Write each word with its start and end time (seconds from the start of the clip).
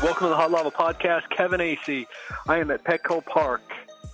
Welcome 0.00 0.26
to 0.26 0.28
the 0.28 0.36
Hot 0.36 0.52
Lava 0.52 0.70
Podcast. 0.70 1.28
Kevin 1.30 1.58
Acee. 1.58 2.06
I 2.46 2.58
am 2.58 2.70
at 2.70 2.84
Petco 2.84 3.24
Park. 3.24 3.62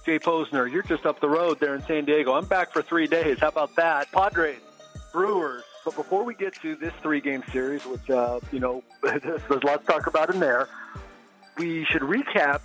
Jay 0.06 0.18
Posner, 0.18 0.70
you're 0.70 0.82
just 0.82 1.04
up 1.04 1.20
the 1.20 1.28
road 1.28 1.60
there 1.60 1.74
in 1.74 1.82
San 1.82 2.06
Diego. 2.06 2.32
I'm 2.32 2.46
back 2.46 2.72
for 2.72 2.80
three 2.80 3.06
days. 3.06 3.40
How 3.40 3.48
about 3.48 3.76
that? 3.76 4.10
Padres, 4.10 4.60
Brewers. 5.12 5.62
But 5.84 5.94
before 5.94 6.24
we 6.24 6.34
get 6.34 6.54
to 6.62 6.74
this 6.74 6.94
three-game 7.02 7.42
series, 7.52 7.84
which 7.84 8.08
uh, 8.08 8.40
you 8.50 8.60
know 8.60 8.82
there's 9.02 9.62
lots 9.62 9.84
to 9.84 9.92
talk 9.92 10.06
about 10.06 10.32
in 10.32 10.40
there, 10.40 10.68
we 11.58 11.84
should 11.84 12.02
recap. 12.02 12.60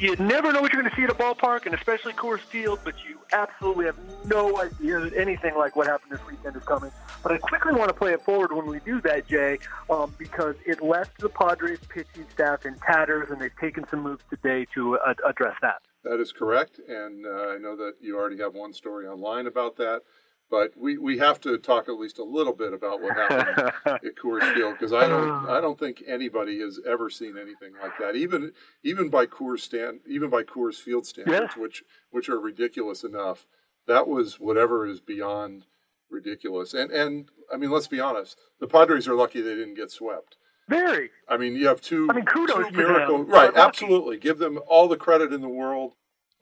You 0.00 0.16
never 0.16 0.50
know 0.50 0.62
what 0.62 0.72
you're 0.72 0.80
going 0.80 0.90
to 0.90 0.96
see 0.96 1.04
at 1.04 1.10
a 1.10 1.14
ballpark, 1.14 1.66
and 1.66 1.74
especially 1.74 2.14
Coors 2.14 2.40
Field, 2.40 2.80
but 2.84 2.94
you 3.06 3.18
absolutely 3.34 3.84
have 3.84 3.98
no 4.24 4.58
idea 4.58 4.98
that 4.98 5.14
anything 5.14 5.54
like 5.58 5.76
what 5.76 5.86
happened 5.86 6.10
this 6.10 6.26
weekend 6.26 6.56
is 6.56 6.62
coming. 6.62 6.90
But 7.22 7.32
I 7.32 7.36
quickly 7.36 7.74
want 7.74 7.88
to 7.88 7.94
play 7.94 8.14
it 8.14 8.22
forward 8.22 8.50
when 8.50 8.64
we 8.64 8.80
do 8.80 9.02
that, 9.02 9.28
Jay, 9.28 9.58
um, 9.90 10.14
because 10.16 10.54
it 10.64 10.82
left 10.82 11.18
the 11.20 11.28
Padres 11.28 11.80
pitching 11.90 12.24
staff 12.32 12.64
in 12.64 12.76
tatters, 12.76 13.30
and 13.30 13.38
they've 13.38 13.54
taken 13.60 13.86
some 13.88 14.02
moves 14.02 14.24
today 14.30 14.66
to 14.72 14.96
uh, 14.96 15.12
address 15.28 15.56
that. 15.60 15.82
That 16.04 16.18
is 16.18 16.32
correct, 16.32 16.80
and 16.88 17.26
uh, 17.26 17.48
I 17.50 17.58
know 17.58 17.76
that 17.76 17.96
you 18.00 18.16
already 18.16 18.38
have 18.38 18.54
one 18.54 18.72
story 18.72 19.06
online 19.06 19.46
about 19.48 19.76
that. 19.76 20.00
But 20.50 20.72
we, 20.76 20.98
we 20.98 21.16
have 21.18 21.40
to 21.42 21.58
talk 21.58 21.88
at 21.88 21.94
least 21.94 22.18
a 22.18 22.24
little 22.24 22.52
bit 22.52 22.72
about 22.72 23.00
what 23.00 23.16
happened 23.16 23.72
at 23.86 24.16
Coors 24.20 24.52
Field 24.52 24.74
because 24.74 24.92
I 24.92 25.06
don't 25.06 25.30
ah. 25.30 25.56
I 25.56 25.60
don't 25.60 25.78
think 25.78 26.02
anybody 26.08 26.58
has 26.60 26.80
ever 26.84 27.08
seen 27.08 27.36
anything 27.38 27.72
like 27.80 27.96
that. 28.00 28.16
Even 28.16 28.52
even 28.82 29.08
by 29.08 29.26
Coors 29.26 29.60
stand 29.60 30.00
even 30.08 30.28
by 30.28 30.42
Coors 30.42 30.74
Field 30.74 31.06
standards, 31.06 31.52
yeah. 31.56 31.62
which 31.62 31.84
which 32.10 32.28
are 32.28 32.40
ridiculous 32.40 33.04
enough. 33.04 33.46
That 33.86 34.08
was 34.08 34.40
whatever 34.40 34.86
is 34.86 35.00
beyond 35.00 35.66
ridiculous. 36.10 36.74
And 36.74 36.90
and 36.90 37.28
I 37.52 37.56
mean, 37.56 37.70
let's 37.70 37.86
be 37.86 38.00
honest. 38.00 38.36
The 38.58 38.66
Padres 38.66 39.06
are 39.06 39.14
lucky 39.14 39.40
they 39.40 39.54
didn't 39.54 39.74
get 39.74 39.92
swept. 39.92 40.36
Very. 40.68 41.10
I 41.28 41.36
mean, 41.36 41.54
you 41.54 41.68
have 41.68 41.80
two. 41.80 42.08
I 42.10 42.14
mean, 42.14 42.24
kudos 42.24 42.70
two 42.70 42.76
miracle. 42.76 43.24
Right. 43.24 43.54
Absolutely. 43.54 44.18
Give 44.18 44.38
them 44.38 44.58
all 44.66 44.88
the 44.88 44.96
credit 44.96 45.32
in 45.32 45.40
the 45.42 45.48
world. 45.48 45.92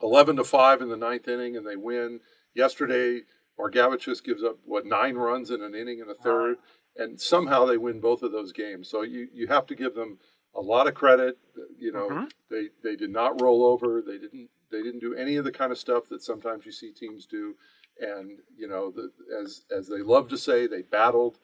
Eleven 0.03 0.37
to 0.37 0.45
five 0.45 0.81
in 0.81 0.89
the 0.89 0.97
ninth 0.97 1.29
inning, 1.29 1.57
and 1.57 1.67
they 1.67 1.77
win. 1.77 2.21
Yesterday, 2.55 3.23
Margevicius 3.59 4.23
gives 4.23 4.45
up 4.45 4.57
what 4.65 4.87
nine 4.87 5.17
runs 5.17 5.51
in 5.51 5.63
an 5.63 5.75
inning 5.75 6.01
and 6.01 6.11
a 6.11 6.15
third, 6.15 6.57
and 6.97 7.21
somehow 7.21 7.65
they 7.65 7.77
win 7.77 8.01
both 8.01 8.23
of 8.23 8.33
those 8.33 8.53
games. 8.53 8.89
So 8.89 9.03
you 9.03 9.29
you 9.33 9.47
have 9.49 9.67
to 9.67 9.75
give 9.75 9.95
them 9.95 10.19
a 10.55 10.61
lot 10.61 10.87
of 10.87 10.95
credit. 10.95 11.39
You 11.79 11.93
know, 11.93 12.09
mm-hmm. 12.09 12.25
they 12.51 12.69
they 12.83 12.97
did 12.97 13.11
not 13.11 13.41
roll 13.41 13.65
over. 13.65 14.03
They 14.03 14.19
didn't 14.19 14.49
they 14.71 14.83
didn't 14.83 15.01
do 15.01 15.15
any 15.15 15.37
of 15.37 15.45
the 15.45 15.53
kind 15.53 15.73
of 15.73 15.79
stuff 15.79 16.09
that 16.11 16.23
sometimes 16.23 16.67
you 16.67 16.73
see 16.73 16.93
teams 16.93 17.27
do. 17.27 17.55
And 18.01 18.39
you 18.57 18.69
know, 18.69 18.91
the, 18.91 19.11
as 19.43 19.65
as 19.77 19.89
they 19.89 20.03
love 20.03 20.29
to 20.29 20.39
say, 20.39 20.67
they 20.67 20.83
battled, 20.83 21.39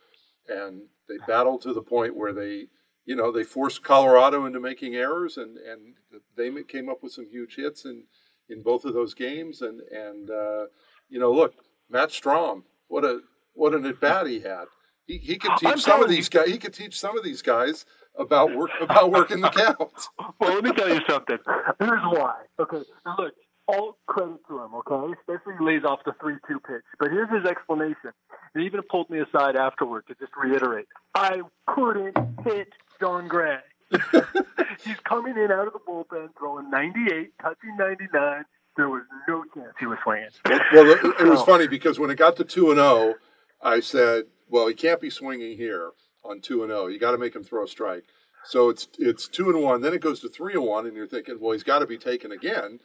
and 0.49 0.83
they 1.09 1.17
battled 1.27 1.63
to 1.63 1.73
the 1.73 1.83
point 1.83 2.17
where 2.17 2.33
they 2.33 2.67
you 3.07 3.17
know 3.17 3.33
they 3.33 3.45
forced 3.45 3.83
Colorado 3.83 4.47
into 4.47 4.61
making 4.61 4.95
errors, 4.95 5.37
and 5.37 5.57
and 5.59 5.95
they 6.37 6.51
came 6.63 6.89
up 6.89 7.03
with 7.03 7.13
some 7.13 7.27
huge 7.27 7.57
hits 7.57 7.85
in 7.85 8.05
in 8.49 8.63
both 8.63 8.85
of 8.85 8.95
those 8.95 9.15
games. 9.15 9.63
And 9.63 9.81
and 9.81 10.31
uh, 10.31 10.67
you 11.09 11.19
know, 11.19 11.33
look, 11.33 11.55
Matt 11.91 12.11
Strahm, 12.11 12.63
what 12.89 13.05
a 13.05 13.21
what 13.55 13.75
an 13.75 13.87
at 13.87 14.01
bat 14.01 14.27
he 14.27 14.41
had. 14.41 14.67
He, 15.07 15.19
he 15.19 15.37
could 15.37 15.53
teach 15.59 15.69
I'm 15.69 15.79
some 15.79 16.03
of 16.03 16.09
these 16.09 16.29
guys. 16.29 16.49
He 16.49 16.59
could 16.59 16.73
teach 16.73 16.99
some 16.99 17.17
of 17.17 17.25
these 17.25 17.43
guys 17.43 17.85
about 18.19 18.55
work 18.55 18.71
about 18.81 19.11
working 19.11 19.41
the 19.41 19.51
count. 19.51 19.79
well, 20.41 20.55
let 20.55 20.65
me 20.65 20.73
tell 20.73 20.89
you 20.89 21.01
something. 21.09 21.39
Here's 21.79 22.03
why. 22.03 22.43
Okay, 22.59 22.83
look, 23.19 23.35
all 23.67 23.99
credit 24.07 24.39
to 24.49 24.63
him. 24.63 24.75
Okay, 24.75 25.15
especially 25.21 25.55
he 25.59 25.65
lays 25.65 25.85
off 25.85 26.01
the 26.05 26.15
three-two 26.21 26.61
pitch. 26.61 26.83
But 26.99 27.11
here's 27.11 27.31
his 27.31 27.45
explanation. 27.45 28.13
He 28.55 28.65
even 28.65 28.81
pulled 28.91 29.11
me 29.11 29.21
aside 29.21 29.57
afterward 29.57 30.05
to 30.09 30.15
just 30.15 30.33
reiterate. 30.37 30.87
I 31.15 31.43
couldn't 31.67 32.17
hit 32.45 32.69
Jon 33.01 33.29
Gray. 33.29 33.59
He's 34.85 34.97
coming 35.05 35.37
in 35.37 35.51
out 35.53 35.67
of 35.67 35.73
the 35.73 35.81
bullpen, 35.87 36.29
throwing 36.39 36.71
98, 36.71 37.33
touching 37.41 37.77
99, 37.77 38.45
there 38.77 38.89
was 38.89 39.03
no 39.29 39.45
chance 39.55 39.73
he 39.79 39.87
was 39.87 39.99
swinging. 40.03 40.29
Well, 40.45 40.91
it, 40.91 41.21
it 41.21 41.29
was 41.29 41.43
funny 41.43 41.69
because 41.69 41.99
when 41.99 42.11
it 42.11 42.17
got 42.17 42.37
to 42.37 42.45
two 42.45 42.71
and 42.71 42.79
zero, 42.79 42.87
oh, 42.87 43.15
I 43.63 43.81
said, 43.81 44.25
"Well, 44.49 44.67
he 44.67 44.75
can't 44.75 45.01
be 45.01 45.11
swinging 45.11 45.57
here 45.57 45.91
on 46.25 46.41
two 46.41 46.63
and 46.63 46.71
zero. 46.71 46.85
Oh. 46.85 46.87
You 46.89 46.99
got 46.99 47.13
to 47.13 47.19
make 47.19 47.35
him 47.35 47.45
throw 47.45 47.65
a 47.65 47.69
strike." 47.69 48.05
So 48.45 48.69
it's 48.69 48.89
it's 48.99 49.29
two 49.29 49.51
and 49.51 49.63
one. 49.63 49.81
Then 49.81 49.95
it 49.95 50.01
goes 50.01 50.21
to 50.21 50.29
three 50.29 50.55
and 50.55 50.65
one, 50.65 50.87
and 50.87 50.97
you're 50.97 51.07
thinking, 51.07 51.39
"Well, 51.41 51.53
he's 51.53 51.63
got 51.63 51.81
to 51.81 51.87
be 51.87 51.99
taken 51.99 52.33
again 52.33 52.81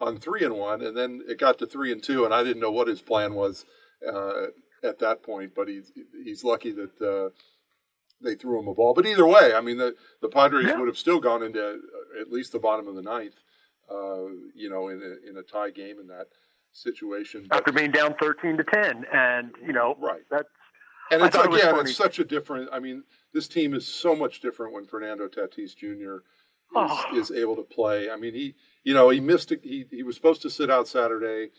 on 0.00 0.18
three 0.18 0.44
and 0.44 0.54
one." 0.54 0.82
And 0.82 0.96
then 0.96 1.22
it 1.28 1.38
got 1.38 1.58
to 1.58 1.66
three 1.66 1.92
and 1.92 2.02
two, 2.02 2.24
and 2.24 2.32
I 2.32 2.42
didn't 2.42 2.62
know 2.62 2.72
what 2.72 2.88
his 2.88 3.02
plan 3.02 3.34
was 3.34 3.64
uh, 4.06 4.46
at 4.82 4.98
that 5.00 5.22
point. 5.22 5.52
But 5.54 5.68
he's 5.68 5.92
he's 6.24 6.44
lucky 6.44 6.72
that. 6.72 7.00
Uh, 7.00 7.30
they 8.22 8.36
threw 8.36 8.58
him 8.58 8.68
a 8.68 8.74
ball, 8.74 8.94
but 8.94 9.04
either 9.04 9.26
way, 9.26 9.52
I 9.54 9.60
mean 9.60 9.76
the 9.76 9.94
the 10.22 10.28
Padres 10.28 10.64
yeah. 10.64 10.78
would 10.78 10.86
have 10.86 10.96
still 10.96 11.20
gone 11.20 11.42
into 11.42 11.62
uh, 11.62 12.20
at 12.22 12.32
least 12.32 12.52
the 12.52 12.58
bottom 12.58 12.88
of 12.88 12.94
the 12.94 13.02
ninth 13.02 13.34
uh, 13.90 14.26
you 14.54 14.70
know, 14.70 14.88
in 14.88 15.00
a, 15.02 15.28
in 15.28 15.36
a 15.36 15.42
tie 15.42 15.70
game 15.70 15.98
in 16.00 16.06
that 16.08 16.28
situation. 16.72 17.46
But, 17.48 17.58
After 17.58 17.72
being 17.72 17.90
down 17.90 18.14
13 18.20 18.56
to 18.56 18.64
10. 18.64 19.04
And, 19.12 19.54
you 19.64 19.72
know, 19.72 19.96
right. 20.00 20.22
that's. 20.30 20.48
And 21.10 21.22
it's, 21.22 21.36
again, 21.36 21.76
it 21.76 21.80
it's 21.80 21.96
such 21.96 22.18
a 22.18 22.24
different. 22.24 22.70
I 22.72 22.78
mean, 22.78 23.04
this 23.34 23.46
team 23.46 23.74
is 23.74 23.86
so 23.86 24.16
much 24.16 24.40
different 24.40 24.72
when 24.72 24.86
Fernando 24.86 25.28
Tatis 25.28 25.76
Jr. 25.76 26.14
Is, 26.16 26.20
oh. 26.74 27.04
is 27.14 27.30
able 27.30 27.56
to 27.56 27.62
play. 27.62 28.08
I 28.10 28.16
mean, 28.16 28.32
he, 28.32 28.54
you 28.84 28.94
know, 28.94 29.10
he 29.10 29.20
missed. 29.20 29.52
it. 29.52 29.60
he 29.62 29.84
he 29.90 30.02
was 30.02 30.16
supposed 30.16 30.40
to 30.42 30.50
sit 30.50 30.70
out 30.70 30.88
Saturday. 30.88 31.50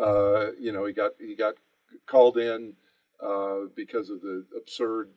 Uh, 0.00 0.52
you 0.58 0.70
know, 0.70 0.86
he 0.86 0.92
got 0.92 1.12
he 1.18 1.34
got 1.34 1.54
called 2.06 2.38
in 2.38 2.74
uh, 3.20 3.66
because 3.74 4.08
of 4.08 4.20
the 4.20 4.44
absurd, 4.56 5.10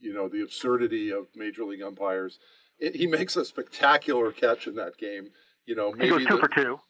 you 0.00 0.14
know, 0.14 0.28
the 0.28 0.42
absurdity 0.42 1.10
of 1.10 1.26
major 1.34 1.64
league 1.64 1.82
umpires. 1.82 2.38
It, 2.78 2.94
he 2.94 3.06
makes 3.06 3.36
a 3.36 3.44
spectacular 3.44 4.32
catch 4.32 4.66
in 4.68 4.76
that 4.76 4.96
game 4.96 5.30
you 5.66 5.74
know, 5.74 5.92
maybe 5.92 6.04
he 6.04 6.10
goes 6.10 6.26
two 6.26 6.36
the, 6.36 6.40
for 6.40 6.48
two. 6.48 6.80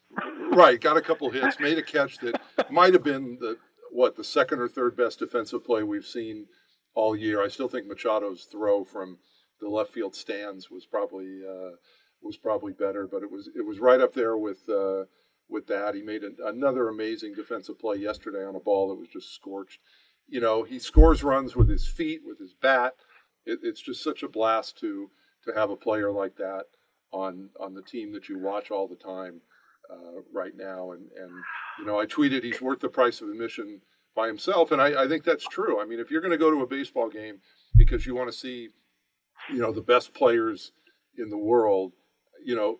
Right, 0.52 0.80
got 0.80 0.96
a 0.96 1.02
couple 1.02 1.30
hits, 1.30 1.58
made 1.58 1.78
a 1.78 1.82
catch 1.82 2.18
that 2.18 2.40
might 2.70 2.92
have 2.92 3.02
been 3.02 3.38
the 3.40 3.56
what 3.90 4.16
the 4.16 4.24
second 4.24 4.60
or 4.60 4.68
third 4.68 4.96
best 4.96 5.20
defensive 5.20 5.64
play 5.64 5.82
we've 5.82 6.06
seen 6.06 6.46
all 6.94 7.16
year. 7.16 7.42
I 7.42 7.48
still 7.48 7.68
think 7.68 7.86
Machado's 7.86 8.44
throw 8.44 8.84
from 8.84 9.18
the 9.60 9.68
left 9.68 9.92
field 9.92 10.14
stands 10.14 10.70
was 10.70 10.86
probably 10.86 11.42
uh, 11.48 11.70
was 12.22 12.36
probably 12.36 12.72
better, 12.72 13.06
but 13.06 13.22
it 13.22 13.30
was 13.30 13.48
it 13.56 13.64
was 13.64 13.78
right 13.78 14.00
up 14.00 14.14
there 14.14 14.36
with 14.36 14.68
uh, 14.68 15.04
with 15.48 15.66
that. 15.68 15.94
He 15.94 16.02
made 16.02 16.22
another 16.44 16.88
amazing 16.88 17.34
defensive 17.34 17.78
play 17.78 17.96
yesterday 17.96 18.44
on 18.44 18.56
a 18.56 18.60
ball 18.60 18.88
that 18.88 19.00
was 19.00 19.08
just 19.08 19.34
scorched. 19.34 19.80
You 20.28 20.40
know, 20.40 20.62
he 20.62 20.78
scores 20.78 21.22
runs 21.22 21.54
with 21.54 21.68
his 21.68 21.86
feet, 21.86 22.22
with 22.24 22.38
his 22.38 22.54
bat. 22.54 22.94
It, 23.46 23.60
it's 23.62 23.80
just 23.80 24.02
such 24.02 24.22
a 24.22 24.28
blast 24.28 24.78
to 24.78 25.10
to 25.44 25.52
have 25.54 25.70
a 25.70 25.76
player 25.76 26.10
like 26.10 26.36
that 26.36 26.64
on 27.14 27.48
on 27.60 27.72
the 27.72 27.82
team 27.82 28.12
that 28.12 28.28
you 28.28 28.38
watch 28.38 28.70
all 28.70 28.88
the 28.88 28.96
time 28.96 29.40
uh, 29.90 30.20
right 30.32 30.56
now. 30.56 30.92
And 30.92 31.08
and 31.16 31.30
you 31.78 31.86
know, 31.86 31.98
I 31.98 32.06
tweeted 32.06 32.42
he's 32.42 32.60
worth 32.60 32.80
the 32.80 32.88
price 32.88 33.20
of 33.20 33.28
admission 33.28 33.80
by 34.14 34.26
himself, 34.26 34.72
and 34.72 34.82
I, 34.82 35.04
I 35.04 35.08
think 35.08 35.24
that's 35.24 35.46
true. 35.46 35.80
I 35.80 35.86
mean, 35.86 36.00
if 36.00 36.10
you're 36.10 36.20
going 36.20 36.32
to 36.32 36.38
go 36.38 36.50
to 36.50 36.62
a 36.62 36.66
baseball 36.66 37.08
game 37.08 37.38
because 37.76 38.06
you 38.06 38.14
want 38.14 38.30
to 38.30 38.36
see, 38.36 38.68
you 39.50 39.58
know, 39.58 39.72
the 39.72 39.80
best 39.80 40.14
players 40.14 40.72
in 41.18 41.30
the 41.30 41.38
world, 41.38 41.92
you 42.44 42.54
know, 42.54 42.78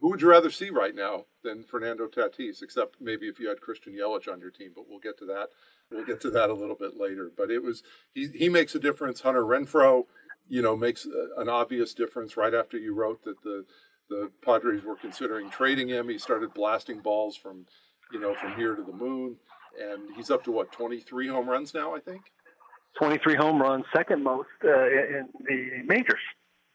who 0.00 0.10
would 0.10 0.20
you 0.20 0.28
rather 0.28 0.50
see 0.50 0.70
right 0.70 0.94
now 0.94 1.24
than 1.42 1.64
Fernando 1.64 2.06
Tatis? 2.06 2.62
Except 2.62 2.96
maybe 3.00 3.26
if 3.26 3.38
you 3.38 3.48
had 3.48 3.60
Christian 3.60 3.94
Yelich 3.94 4.30
on 4.30 4.40
your 4.40 4.50
team, 4.50 4.72
but 4.74 4.84
we'll 4.88 5.00
get 5.00 5.18
to 5.18 5.26
that. 5.26 5.48
We'll 5.90 6.04
get 6.04 6.20
to 6.22 6.30
that 6.30 6.50
a 6.50 6.54
little 6.54 6.74
bit 6.74 6.98
later. 6.98 7.30
But 7.36 7.50
it 7.50 7.62
was 7.62 7.82
he 8.12 8.28
he 8.34 8.48
makes 8.48 8.74
a 8.74 8.78
difference. 8.78 9.20
Hunter 9.20 9.44
Renfroe 9.44 10.04
you 10.48 10.62
know, 10.62 10.76
makes 10.76 11.06
an 11.36 11.48
obvious 11.48 11.94
difference. 11.94 12.36
Right 12.36 12.54
after 12.54 12.78
you 12.78 12.94
wrote 12.94 13.22
that 13.24 13.42
the 13.42 13.64
the 14.08 14.30
Padres 14.44 14.84
were 14.84 14.96
considering 14.96 15.50
trading 15.50 15.88
him, 15.88 16.08
he 16.08 16.18
started 16.18 16.54
blasting 16.54 17.00
balls 17.00 17.36
from, 17.36 17.66
you 18.12 18.20
know, 18.20 18.34
from 18.34 18.54
here 18.54 18.74
to 18.74 18.82
the 18.82 18.92
moon, 18.92 19.36
and 19.80 20.14
he's 20.14 20.30
up 20.30 20.44
to 20.44 20.52
what 20.52 20.70
23 20.72 21.28
home 21.28 21.48
runs 21.48 21.74
now, 21.74 21.94
I 21.94 22.00
think. 22.00 22.22
23 22.98 23.34
home 23.34 23.60
runs, 23.60 23.84
second 23.94 24.22
most 24.22 24.48
uh, 24.64 24.86
in 24.86 25.28
the 25.44 25.82
majors. 25.84 26.20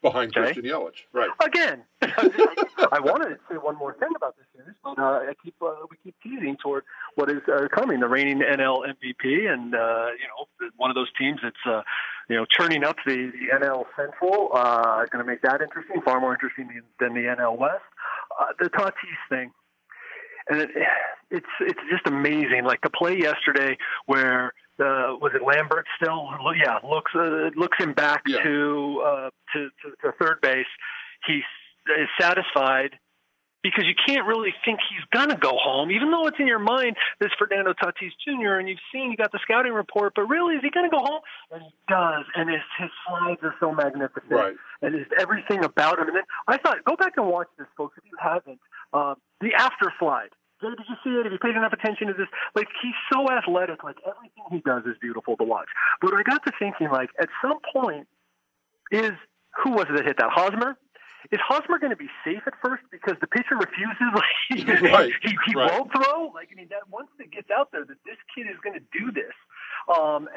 Behind 0.02 0.36
okay. 0.36 0.54
Christian 0.54 0.64
Yelich, 0.64 1.04
right? 1.14 1.30
Again, 1.46 1.84
I 2.02 3.00
wanted 3.00 3.30
to 3.30 3.40
say 3.48 3.58
one 3.58 3.78
more 3.78 3.94
thing 4.00 4.10
about 4.16 4.36
this 4.36 4.48
series, 4.56 4.76
but 4.84 4.98
uh, 4.98 5.30
I 5.30 5.34
keep 5.44 5.54
uh, 5.62 5.76
we 5.92 5.98
keep 6.04 6.16
teasing 6.24 6.58
toward 6.58 6.86
what 7.14 7.30
is 7.30 7.42
uh, 7.48 7.68
coming, 7.72 8.00
the 8.00 8.08
reigning 8.08 8.40
NL 8.40 8.80
MVP, 8.80 9.48
and 9.48 9.76
uh, 9.76 10.08
you 10.18 10.26
know 10.28 10.70
one 10.76 10.90
of 10.90 10.96
those 10.96 11.10
teams 11.20 11.40
that's 11.44 11.56
uh, 11.70 11.84
you 12.32 12.38
know 12.38 12.46
churning 12.46 12.84
up 12.86 12.96
the, 13.06 13.32
the 13.34 13.66
NL 13.66 13.84
Central. 13.98 14.50
Uh, 14.54 15.06
going 15.12 15.24
to 15.24 15.30
make 15.30 15.42
that 15.42 15.62
interesting, 15.62 16.02
far 16.02 16.22
more 16.22 16.34
interesting 16.34 16.70
than 17.00 17.14
the 17.14 17.22
NL 17.22 17.58
West. 17.58 17.84
Uh, 18.40 18.46
the 18.58 18.70
Tatis 18.70 18.94
thing, 19.30 19.52
and 20.48 20.62
it, 20.62 20.70
it's 21.30 21.46
it's 21.60 21.80
just 21.90 22.08
amazing. 22.08 22.64
Like 22.64 22.80
the 22.82 22.90
play 22.90 23.18
yesterday 23.18 23.78
where 24.06 24.54
uh, 24.80 25.20
was 25.20 25.34
it 25.36 25.44
Lambert 25.44 25.86
still? 26.02 26.30
Yeah, 26.56 26.80
looks 26.88 27.12
uh, 27.14 27.50
looks 27.58 27.78
him 27.78 27.94
back 27.94 28.22
yeah. 28.26 28.42
to, 28.44 29.04
uh, 29.06 29.30
to, 29.54 29.70
to 29.84 29.92
to 30.02 30.12
third 30.22 30.40
base. 30.42 30.66
He 31.28 31.42
is 32.00 32.08
satisfied 32.20 32.92
because 33.64 33.86
you 33.86 33.94
can't 34.08 34.26
really 34.28 34.54
think 34.66 34.80
he's 34.90 35.04
gonna 35.14 35.38
go 35.38 35.52
home, 35.58 35.92
even 35.92 36.10
though 36.12 36.28
it's 36.28 36.38
in 36.40 36.48
your 36.48 36.60
mind. 36.60 36.96
This 37.20 37.32
Fernando 37.38 37.74
Tatis 37.74 38.12
Jr. 38.26 38.56
and 38.60 38.68
you've 38.68 38.80
seen 38.92 39.12
you 39.12 39.18
got 39.18 39.32
the 39.32 39.40
scouting 39.44 39.74
report, 39.74 40.14
but 40.16 40.24
really, 40.24 40.56
is 40.56 40.62
he 40.64 40.70
gonna 40.70 40.90
go 40.90 41.00
home? 41.00 41.22
And 41.52 41.62
he 41.64 41.70
does, 41.88 42.26
and 42.36 42.50
his 42.50 42.62
his 42.80 42.90
slides 43.08 43.40
are 43.44 43.56
so 43.60 43.72
magnificent, 43.72 44.32
Right. 44.32 44.56
and 44.82 44.96
his 44.96 45.08
everything 45.20 45.64
about 45.64 46.00
him. 46.00 46.08
And 46.08 46.16
then 46.18 46.24
I 46.48 46.58
thought, 46.58 46.84
go 46.86 46.96
back 46.96 47.14
and 47.18 47.28
watch 47.28 47.48
this, 47.58 47.68
folks, 47.78 47.98
if 47.98 48.04
you 48.06 48.18
haven't. 48.20 48.60
Uh, 48.94 49.16
the 49.42 49.54
after 49.54 49.94
slide. 50.00 50.30
Did 50.62 50.74
you 50.88 50.96
see 51.04 51.10
it? 51.18 51.24
Have 51.24 51.32
you 51.34 51.40
paid 51.40 51.56
enough 51.56 51.74
attention 51.74 52.06
to 52.08 52.14
this? 52.14 52.28
Like 52.56 52.68
he's 52.84 52.94
so 53.12 53.32
athletic. 53.32 53.84
Like 53.84 53.96
everything 54.06 54.44
he 54.52 54.60
does 54.60 54.84
is 54.86 54.96
beautiful 55.02 55.36
to 55.38 55.44
watch. 55.44 55.68
But 56.02 56.14
I 56.14 56.22
got 56.22 56.44
to 56.46 56.52
thinking, 56.60 56.90
like 56.92 57.10
at 57.20 57.30
some 57.42 57.58
point, 57.74 58.08
is 58.92 59.12
who 59.64 59.72
was 59.72 59.86
it 59.90 59.94
that 59.98 60.06
hit 60.06 60.18
that? 60.18 60.30
Hosmer? 60.32 60.78
Is 61.30 61.40
Hosmer 61.46 61.78
going 61.78 61.92
to 61.92 62.00
be 62.00 62.10
safe 62.26 62.42
at 62.48 62.54
first 62.64 62.84
because 62.90 63.16
the 63.22 63.28
pitcher 63.28 63.56
refuses? 63.56 63.98
Like 64.14 64.82
Right, 64.82 65.14
he, 65.22 65.38
he 65.46 65.54
right. 65.56 65.72
won't 65.72 65.92
throw. 65.94 66.32
Like 66.34 66.50
I 66.52 66.56
mean, 66.56 66.68
that 66.70 66.90
once 66.90 67.10
it 67.20 67.32
gets 67.32 67.50
out 67.52 67.72
there 67.72 67.86
that 67.86 67.98
this 68.06 68.18
kid 68.34 68.48
is 68.50 68.58
going 68.64 68.74
to 68.74 68.84
do 68.92 69.12
this, 69.12 69.32
um, 69.88 70.28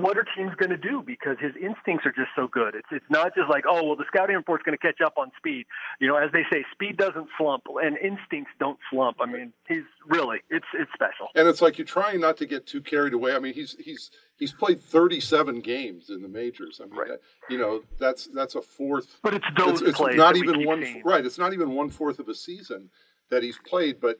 what 0.00 0.18
are 0.18 0.24
teams 0.36 0.52
going 0.56 0.70
to 0.70 0.76
do? 0.76 1.02
Because 1.06 1.36
his 1.40 1.52
instincts 1.54 2.04
are 2.04 2.10
just 2.12 2.30
so 2.34 2.48
good. 2.48 2.74
It's 2.74 2.88
it's 2.90 3.04
not 3.10 3.34
just 3.34 3.48
like 3.48 3.64
oh 3.68 3.84
well, 3.84 3.96
the 3.96 4.04
scouting 4.08 4.34
report's 4.36 4.64
going 4.64 4.76
to 4.76 4.80
catch 4.84 5.00
up 5.04 5.14
on 5.16 5.30
speed. 5.36 5.66
You 6.00 6.08
know, 6.08 6.16
as 6.16 6.30
they 6.32 6.42
say, 6.52 6.64
speed 6.72 6.96
doesn't 6.96 7.28
slump, 7.38 7.64
and 7.82 7.96
instincts 7.98 8.50
don't 8.58 8.78
slump. 8.90 9.18
I 9.20 9.26
mean, 9.26 9.52
he's 9.68 9.84
really 10.06 10.38
it's 10.50 10.66
it's 10.74 10.90
special. 10.94 11.28
And 11.36 11.46
it's 11.46 11.62
like 11.62 11.78
you're 11.78 11.86
trying 11.86 12.20
not 12.20 12.36
to 12.38 12.46
get 12.46 12.66
too 12.66 12.80
carried 12.80 13.12
away. 13.14 13.34
I 13.34 13.38
mean, 13.38 13.54
he's 13.54 13.76
he's 13.78 14.10
he's 14.36 14.52
played 14.52 14.80
37 14.82 15.60
games 15.60 16.10
in 16.10 16.22
the 16.22 16.28
majors. 16.28 16.80
I 16.82 16.86
mean, 16.86 16.96
Right. 16.98 17.08
that- 17.08 17.20
you 17.48 17.56
know, 17.58 17.82
that's 17.98 18.26
that's 18.26 18.56
a 18.56 18.60
fourth. 18.62 19.18
But 19.22 19.34
it's 19.34 19.46
those 19.56 19.80
It's, 19.80 19.90
it's 19.90 19.98
plays 19.98 20.16
not 20.16 20.36
even 20.36 20.66
one 20.66 20.82
seeing. 20.82 21.02
right. 21.04 21.24
It's 21.24 21.38
not 21.38 21.52
even 21.52 21.70
one 21.70 21.88
fourth 21.88 22.18
of 22.18 22.28
a 22.28 22.34
season 22.34 22.90
that 23.30 23.42
he's 23.42 23.58
played, 23.58 24.00
but 24.00 24.18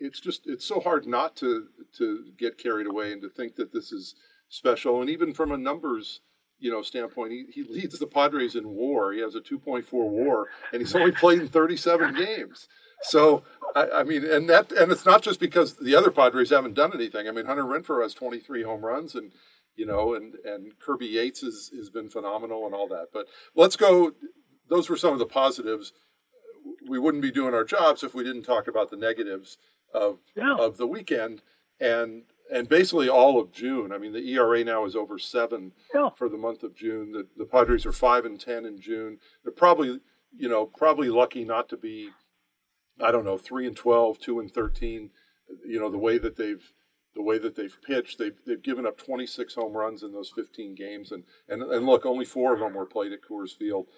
it's 0.00 0.20
just 0.20 0.42
it's 0.46 0.64
so 0.64 0.80
hard 0.80 1.06
not 1.06 1.36
to 1.36 1.66
to 1.98 2.24
get 2.38 2.58
carried 2.58 2.86
away 2.86 3.12
and 3.12 3.22
to 3.22 3.28
think 3.28 3.56
that 3.56 3.72
this 3.72 3.92
is 3.92 4.14
special. 4.48 5.00
And 5.00 5.10
even 5.10 5.32
from 5.32 5.52
a 5.52 5.56
numbers 5.56 6.20
you 6.58 6.70
know 6.70 6.82
standpoint, 6.82 7.32
he, 7.32 7.46
he 7.52 7.62
leads 7.64 7.98
the 7.98 8.06
Padres 8.06 8.56
in 8.56 8.68
WAR. 8.68 9.12
He 9.12 9.20
has 9.20 9.34
a 9.34 9.40
2.4 9.40 9.84
WAR, 9.92 10.46
and 10.72 10.80
he's 10.80 10.94
only 10.94 11.12
played 11.12 11.40
in 11.40 11.48
37 11.48 12.14
games. 12.16 12.68
So 13.02 13.44
I, 13.74 13.88
I 13.96 14.02
mean, 14.04 14.24
and 14.24 14.48
that 14.48 14.72
and 14.72 14.90
it's 14.90 15.06
not 15.06 15.22
just 15.22 15.40
because 15.40 15.76
the 15.76 15.94
other 15.94 16.10
Padres 16.10 16.50
haven't 16.50 16.74
done 16.74 16.92
anything. 16.94 17.28
I 17.28 17.30
mean, 17.30 17.46
Hunter 17.46 17.64
Renfroe 17.64 18.02
has 18.02 18.14
23 18.14 18.62
home 18.62 18.84
runs, 18.84 19.14
and 19.14 19.32
you 19.76 19.86
know, 19.86 20.14
and 20.14 20.34
and 20.44 20.72
Kirby 20.78 21.06
Yates 21.06 21.42
has 21.42 21.70
has 21.76 21.90
been 21.90 22.08
phenomenal 22.08 22.66
and 22.66 22.74
all 22.74 22.88
that. 22.88 23.08
But 23.12 23.26
let's 23.54 23.76
go. 23.76 24.12
Those 24.68 24.88
were 24.88 24.96
some 24.96 25.12
of 25.12 25.18
the 25.18 25.26
positives. 25.26 25.92
We 26.88 26.98
wouldn't 26.98 27.22
be 27.22 27.30
doing 27.30 27.54
our 27.54 27.64
jobs 27.64 28.02
if 28.02 28.14
we 28.14 28.24
didn't 28.24 28.42
talk 28.42 28.66
about 28.66 28.90
the 28.90 28.96
negatives 28.96 29.58
of 29.94 30.18
Yeah. 30.36 30.56
of 30.56 30.76
the 30.76 30.86
weekend 30.86 31.42
and 31.80 32.24
and 32.52 32.68
basically 32.68 33.08
all 33.08 33.40
of 33.40 33.50
June. 33.50 33.90
I 33.90 33.98
mean, 33.98 34.12
the 34.12 34.30
ERA 34.32 34.62
now 34.62 34.84
is 34.84 34.94
over 34.94 35.18
seven 35.18 35.72
Yeah. 35.92 36.10
for 36.10 36.28
the 36.28 36.36
month 36.36 36.62
of 36.62 36.74
June. 36.76 37.10
The, 37.10 37.26
the 37.36 37.44
Padres 37.44 37.84
are 37.86 37.92
five 37.92 38.24
and 38.24 38.40
ten 38.40 38.64
in 38.66 38.80
June. 38.80 39.18
They're 39.42 39.52
probably, 39.52 40.00
you 40.36 40.48
know, 40.48 40.66
probably 40.66 41.08
lucky 41.08 41.44
not 41.44 41.68
to 41.70 41.76
be, 41.76 42.10
I 43.00 43.10
don't 43.10 43.24
know, 43.24 43.36
three 43.36 43.66
and 43.66 43.76
12, 43.76 44.20
2 44.20 44.38
and 44.38 44.52
thirteen. 44.52 45.10
You 45.64 45.80
know, 45.80 45.90
the 45.90 45.98
way 45.98 46.18
that 46.18 46.36
they've 46.36 46.64
the 47.16 47.22
way 47.22 47.38
that 47.38 47.56
they've 47.56 47.76
pitched, 47.82 48.18
they've 48.18 48.38
they've 48.46 48.62
given 48.62 48.86
up 48.86 48.96
26 48.98 49.54
home 49.54 49.72
runs 49.76 50.02
in 50.04 50.12
those 50.12 50.30
15 50.30 50.74
games, 50.76 51.10
and 51.12 51.24
and 51.48 51.62
and 51.62 51.84
look, 51.86 52.06
only 52.06 52.24
four 52.26 52.52
of 52.54 52.60
them 52.60 52.74
were 52.74 52.86
played 52.86 53.12
at 53.12 53.22
Coors 53.22 53.56
Field. 53.56 53.88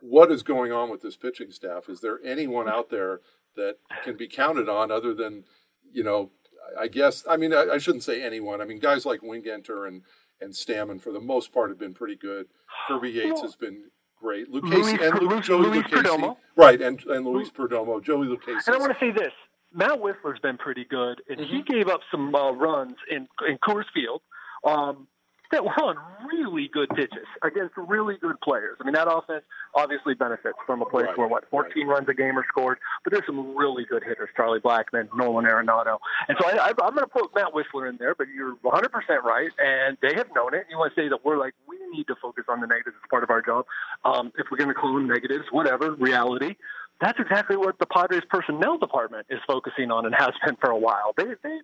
What 0.00 0.32
is 0.32 0.42
going 0.42 0.72
on 0.72 0.90
with 0.90 1.00
this 1.02 1.16
pitching 1.16 1.50
staff? 1.52 1.88
Is 1.88 2.00
there 2.00 2.20
anyone 2.24 2.68
out 2.68 2.88
there 2.90 3.20
that 3.58 3.76
can 4.04 4.16
be 4.16 4.26
counted 4.26 4.68
on 4.68 4.90
other 4.90 5.12
than, 5.14 5.44
you 5.92 6.02
know, 6.02 6.30
I 6.78 6.88
guess 6.88 7.24
I 7.28 7.36
mean 7.36 7.52
I, 7.52 7.64
I 7.74 7.78
shouldn't 7.78 8.04
say 8.04 8.22
anyone. 8.22 8.60
I 8.60 8.64
mean 8.64 8.78
guys 8.78 9.04
like 9.06 9.20
Wingenter 9.20 9.86
and 9.88 10.02
and 10.40 10.52
Stammen 10.52 11.00
for 11.00 11.12
the 11.12 11.20
most 11.20 11.52
part 11.52 11.68
have 11.70 11.78
been 11.78 11.94
pretty 11.94 12.16
good. 12.16 12.46
Kirby 12.88 13.10
Yates 13.10 13.34
Well, 13.34 13.42
has 13.42 13.56
been 13.56 13.84
great. 14.20 14.50
Luke 14.50 14.64
Luis 14.64 14.88
and 15.00 15.20
Lu- 15.20 15.28
Luis- 15.28 15.46
Joey 15.46 15.66
Luis 15.66 15.84
Lucchesi. 15.86 16.02
Perdomo. 16.04 16.36
right? 16.56 16.80
And 16.80 17.04
and 17.06 17.26
Luis 17.26 17.50
Perdomo, 17.50 18.02
Joey 18.02 18.26
Lucchesi. 18.28 18.66
And 18.66 18.76
I 18.76 18.78
want 18.78 18.92
to 18.92 18.98
say 18.98 19.10
this: 19.12 19.32
Matt 19.72 20.00
Wisler's 20.00 20.40
been 20.40 20.56
pretty 20.58 20.84
good, 20.84 21.22
and 21.28 21.40
he 21.40 21.60
Mm-hmm. 21.60 21.72
gave 21.72 21.88
up 21.88 22.00
some 22.10 22.34
uh, 22.34 22.52
runs 22.52 22.96
in 23.10 23.26
in 23.48 23.58
Coors 23.58 23.84
Field 23.94 24.22
um, 24.64 25.06
that 25.50 25.64
were 25.64 25.70
on 25.82 25.96
really 26.26 26.68
good 26.72 26.88
pitches 26.90 27.26
against 27.42 27.74
really 27.76 28.16
good 28.20 28.40
players. 28.40 28.76
I 28.80 28.84
mean, 28.84 28.94
that 28.94 29.08
offense 29.10 29.44
obviously 29.74 30.14
benefits 30.14 30.58
from 30.66 30.82
a 30.82 30.86
place 30.86 31.06
Right, 31.06 31.18
where 31.18 31.28
what 31.28 31.48
14 31.50 31.86
runs 31.86 32.08
a 32.08 32.14
game 32.14 32.38
are 32.38 32.44
scored, 32.48 32.78
but 33.04 33.12
there's 33.12 33.26
some 33.26 33.56
really 33.56 33.84
good 33.84 34.02
hitters: 34.04 34.28
Charlie 34.36 34.60
Blackmon, 34.60 35.08
Nolan 35.14 35.46
Arenado, 35.46 35.98
and 36.28 36.36
so 36.40 36.48
I, 36.48 36.68
I, 36.68 36.68
I'm 36.68 36.94
going 36.94 36.98
to 36.98 37.06
put 37.06 37.34
Matt 37.34 37.52
Wisler 37.54 37.88
in 37.88 37.96
there. 37.98 38.14
But 38.14 38.28
you're 38.34 38.54
100 38.62 38.88
percent 38.90 39.24
right, 39.24 39.50
and 39.58 39.96
they 40.02 40.14
have 40.14 40.28
known 40.34 40.54
it. 40.54 40.66
You 40.70 40.78
want 40.78 40.94
to 40.94 41.00
say 41.00 41.08
that 41.08 41.24
we're 41.24 41.38
like 41.38 41.54
we 41.68 41.76
need 41.92 42.06
to 42.08 42.16
focus 42.20 42.44
on 42.48 42.60
the 42.60 42.66
negatives 42.66 42.96
as 43.02 43.08
part 43.08 43.22
of 43.22 43.30
our 43.30 43.42
job. 43.42 43.64
Um, 44.04 44.32
if 44.36 44.46
we're 44.50 44.58
going 44.58 44.68
to 44.68 44.74
call 44.74 44.94
them 44.94 45.08
negatives, 45.08 45.44
whatever 45.50 45.92
reality 45.92 46.56
that's 47.00 47.18
exactly 47.20 47.56
what 47.56 47.78
the 47.78 47.86
Padres 47.86 48.24
personnel 48.28 48.76
department 48.76 49.26
is 49.30 49.38
focusing 49.46 49.92
on 49.92 50.04
and 50.04 50.14
has 50.18 50.32
been 50.44 50.56
for 50.56 50.70
a 50.70 50.76
while. 50.76 51.14
They 51.16 51.26
they 51.42 51.58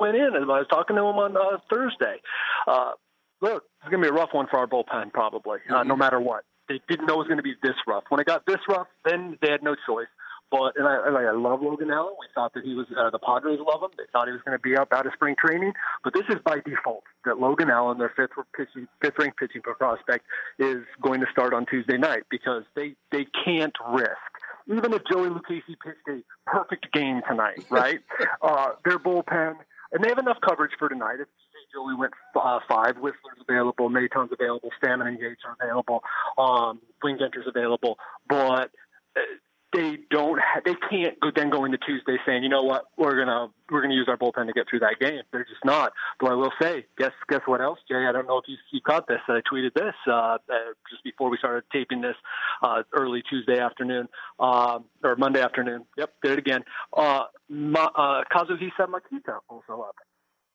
went 0.00 0.16
in, 0.16 0.34
and 0.34 0.50
I 0.50 0.58
was 0.58 0.66
talking 0.68 0.96
to 0.96 1.02
them 1.02 1.16
on 1.16 1.36
uh, 1.36 1.58
Thursday. 1.70 2.20
Uh, 2.66 2.92
look, 3.44 3.64
it's 3.80 3.90
going 3.90 4.02
to 4.02 4.10
be 4.10 4.14
a 4.14 4.18
rough 4.18 4.30
one 4.32 4.46
for 4.50 4.58
our 4.58 4.66
bullpen, 4.66 5.12
probably, 5.12 5.58
uh, 5.68 5.82
no 5.82 5.94
matter 5.94 6.18
what. 6.18 6.44
They 6.68 6.80
didn't 6.88 7.06
know 7.06 7.14
it 7.14 7.18
was 7.18 7.26
going 7.26 7.36
to 7.36 7.42
be 7.42 7.54
this 7.62 7.76
rough. 7.86 8.04
When 8.08 8.20
it 8.20 8.26
got 8.26 8.46
this 8.46 8.60
rough, 8.68 8.86
then 9.04 9.38
they 9.42 9.50
had 9.50 9.62
no 9.62 9.76
choice. 9.86 10.08
But 10.50 10.76
and 10.76 10.86
I, 10.86 11.06
and 11.06 11.16
I 11.16 11.30
love 11.32 11.62
Logan 11.62 11.90
Allen. 11.90 12.14
We 12.18 12.26
thought 12.34 12.54
that 12.54 12.64
he 12.64 12.74
was 12.74 12.86
uh, 12.96 13.10
the 13.10 13.18
Padres 13.18 13.58
love 13.60 13.82
him. 13.82 13.90
They 13.98 14.04
thought 14.12 14.28
he 14.28 14.32
was 14.32 14.40
going 14.44 14.56
to 14.56 14.62
be 14.62 14.76
up 14.76 14.92
out 14.92 15.06
of 15.06 15.12
spring 15.14 15.34
training. 15.38 15.72
But 16.04 16.14
this 16.14 16.22
is 16.28 16.36
by 16.44 16.60
default 16.64 17.02
that 17.24 17.38
Logan 17.38 17.70
Allen, 17.70 17.98
their 17.98 18.12
fifth 18.14 18.30
pitching, 18.56 18.86
fifth 19.02 19.18
ranked 19.18 19.38
pitching 19.38 19.62
prospect, 19.62 20.24
is 20.58 20.84
going 21.02 21.20
to 21.20 21.26
start 21.32 21.54
on 21.54 21.66
Tuesday 21.66 21.98
night 21.98 22.22
because 22.30 22.62
they 22.76 22.94
they 23.10 23.26
can't 23.44 23.74
risk 23.90 24.34
even 24.66 24.94
if 24.94 25.02
Joey 25.10 25.28
Lucchesi 25.28 25.76
pitched 25.84 26.08
a 26.08 26.22
perfect 26.46 26.90
game 26.92 27.20
tonight, 27.28 27.64
right? 27.68 28.00
uh, 28.42 28.70
their 28.84 28.98
bullpen, 28.98 29.56
and 29.92 30.02
they 30.02 30.08
have 30.08 30.18
enough 30.18 30.38
coverage 30.46 30.72
for 30.78 30.88
tonight. 30.88 31.16
If 31.20 31.28
Joey 31.74 31.94
went 31.94 32.12
uh, 32.36 32.60
five, 32.68 32.96
Wisler's 32.96 33.40
available, 33.46 33.90
Maton's 33.90 34.30
available, 34.32 34.70
Stammen 34.82 35.08
and 35.08 35.18
Yates 35.18 35.42
are 35.44 35.56
available, 35.60 36.02
um, 36.38 36.80
Wingenter's 37.02 37.46
available, 37.46 37.98
but 38.28 38.70
uh, 39.16 39.20
they 39.74 39.98
don't, 40.10 40.38
ha- 40.40 40.60
they 40.64 40.74
can't 40.88 41.18
go 41.20 41.30
then 41.34 41.50
go 41.50 41.64
into 41.64 41.78
Tuesday 41.78 42.16
saying, 42.24 42.44
you 42.44 42.48
know 42.48 42.62
what, 42.62 42.84
we're 42.96 43.16
gonna 43.16 43.48
we're 43.70 43.82
gonna 43.82 43.94
use 43.94 44.06
our 44.08 44.16
bullpen 44.16 44.46
to 44.46 44.52
get 44.52 44.66
through 44.70 44.78
that 44.80 44.96
game. 45.00 45.22
They're 45.32 45.44
just 45.44 45.64
not. 45.64 45.92
But 46.20 46.30
I 46.30 46.34
will 46.34 46.52
say, 46.62 46.86
guess 46.96 47.10
guess 47.28 47.40
what 47.46 47.60
else, 47.60 47.80
Jay? 47.88 48.06
I 48.06 48.12
don't 48.12 48.26
know 48.26 48.38
if 48.38 48.44
you, 48.46 48.56
you 48.72 48.80
caught 48.80 49.08
this. 49.08 49.18
I 49.26 49.40
tweeted 49.52 49.74
this 49.74 49.94
uh, 50.06 50.12
uh, 50.12 50.38
just 50.88 51.02
before 51.02 51.28
we 51.28 51.38
started 51.38 51.64
taping 51.72 52.00
this 52.00 52.14
uh, 52.62 52.82
early 52.92 53.22
Tuesday 53.28 53.58
afternoon 53.58 54.08
um, 54.38 54.84
or 55.02 55.16
Monday 55.16 55.42
afternoon. 55.42 55.84
Yep, 55.98 56.10
did 56.22 56.32
it 56.32 56.38
again. 56.38 56.62
Uh, 56.96 57.24
Ma, 57.48 57.90
uh, 57.96 58.22
Kazuhisa 58.32 58.86
Makita 58.86 59.40
also 59.48 59.82
up. 59.82 59.96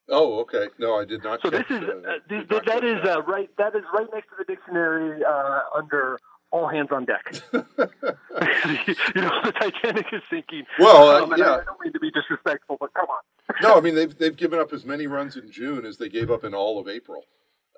Oh, 0.10 0.40
okay. 0.42 0.68
No, 0.80 1.00
I 1.00 1.06
did 1.06 1.24
not. 1.24 1.42
So 1.42 1.50
this 1.50 1.66
is 1.70 1.82
uh, 1.84 2.14
th- 2.28 2.50
not 2.50 2.66
that 2.66 2.84
uh, 2.84 3.22
right. 3.24 3.50
That 3.58 3.76
is 3.76 3.84
right 3.94 4.08
next 4.14 4.30
to 4.30 4.36
the 4.40 4.46
dictionary 4.46 5.24
uh, 5.24 5.60
under 5.76 6.20
all 6.52 6.68
hands 6.68 6.90
on 6.92 7.06
deck. 7.06 7.24
you 7.54 9.22
know, 9.22 9.42
the 9.44 9.54
Titanic 9.60 10.08
is 10.12 10.22
sinking. 10.30 10.64
Well, 10.80 11.10
uh, 11.10 11.24
Um, 11.24 11.34
and 11.34 11.44
I- 11.44 11.46
yeah. 11.46 11.54
I 11.58 11.64
don't 11.64 11.80
mean 11.84 11.94
to 11.94 12.00
be 12.00 12.12
disrespectful, 12.12 12.78
but 12.80 12.94
come 12.94 13.06
on. 13.10 13.56
no, 13.62 13.76
I 13.76 13.82
mean 13.82 13.96
they've 13.96 14.16
they've 14.18 14.36
given 14.36 14.60
up 14.60 14.74
as 14.74 14.86
many 14.86 15.08
runs 15.08 15.36
in 15.38 15.52
June 15.52 15.86
as 15.86 15.98
they 15.98 16.10
gave 16.10 16.32
up 16.32 16.44
in 16.44 16.54
all 16.54 16.80
of 16.80 16.88
April. 16.88 17.24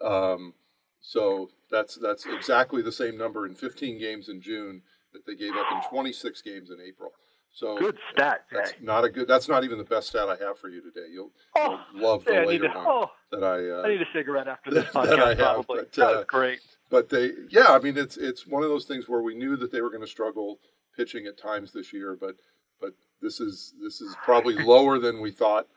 Um, 0.01 0.53
so 1.01 1.49
that's 1.69 1.95
that's 1.95 2.25
exactly 2.25 2.81
the 2.81 2.91
same 2.91 3.17
number 3.17 3.45
in 3.45 3.55
15 3.55 3.99
games 3.99 4.29
in 4.29 4.41
June 4.41 4.81
that 5.13 5.25
they 5.25 5.35
gave 5.35 5.53
up 5.55 5.65
in 5.71 5.89
26 5.89 6.41
games 6.41 6.69
in 6.69 6.77
April. 6.85 7.11
So 7.53 7.77
Good 7.77 7.97
stat, 8.13 8.45
that's 8.51 8.73
not 8.81 9.03
a 9.03 9.09
good. 9.09 9.27
That's 9.27 9.49
not 9.49 9.63
even 9.65 9.77
the 9.77 9.83
best 9.83 10.07
stat 10.07 10.29
I 10.29 10.37
have 10.43 10.57
for 10.57 10.69
you 10.69 10.81
today. 10.81 11.07
You'll, 11.11 11.31
Oh, 11.57 11.79
you'll 11.93 12.01
love 12.03 12.23
the 12.23 12.33
yeah, 12.33 12.45
later 12.45 12.69
to, 12.69 12.73
one 12.73 12.85
oh, 12.87 13.07
that 13.31 13.43
I. 13.43 13.69
Uh, 13.69 13.81
I 13.83 13.89
need 13.89 14.01
a 14.01 14.05
cigarette 14.13 14.47
after 14.47 14.71
this 14.71 14.85
that 14.93 14.95
I 14.95 15.05
podcast, 15.07 15.27
have, 15.27 15.37
probably. 15.37 15.77
but, 15.79 15.91
that 15.93 16.05
uh, 16.07 16.23
great. 16.25 16.59
but 16.89 17.09
they, 17.09 17.31
yeah, 17.49 17.67
I 17.69 17.79
mean, 17.79 17.97
it's 17.97 18.15
it's 18.15 18.47
one 18.47 18.63
of 18.63 18.69
those 18.69 18.85
things 18.85 19.09
where 19.09 19.21
we 19.21 19.35
knew 19.35 19.57
that 19.57 19.69
they 19.71 19.81
were 19.81 19.89
going 19.89 20.01
to 20.01 20.07
struggle 20.07 20.59
pitching 20.95 21.25
at 21.27 21.37
times 21.37 21.73
this 21.73 21.91
year, 21.91 22.17
but 22.19 22.35
but 22.79 22.91
this 23.21 23.41
is 23.41 23.73
this 23.83 23.99
is 23.99 24.15
probably 24.23 24.53
lower 24.63 24.97
than 24.97 25.19
we 25.19 25.31
thought 25.31 25.67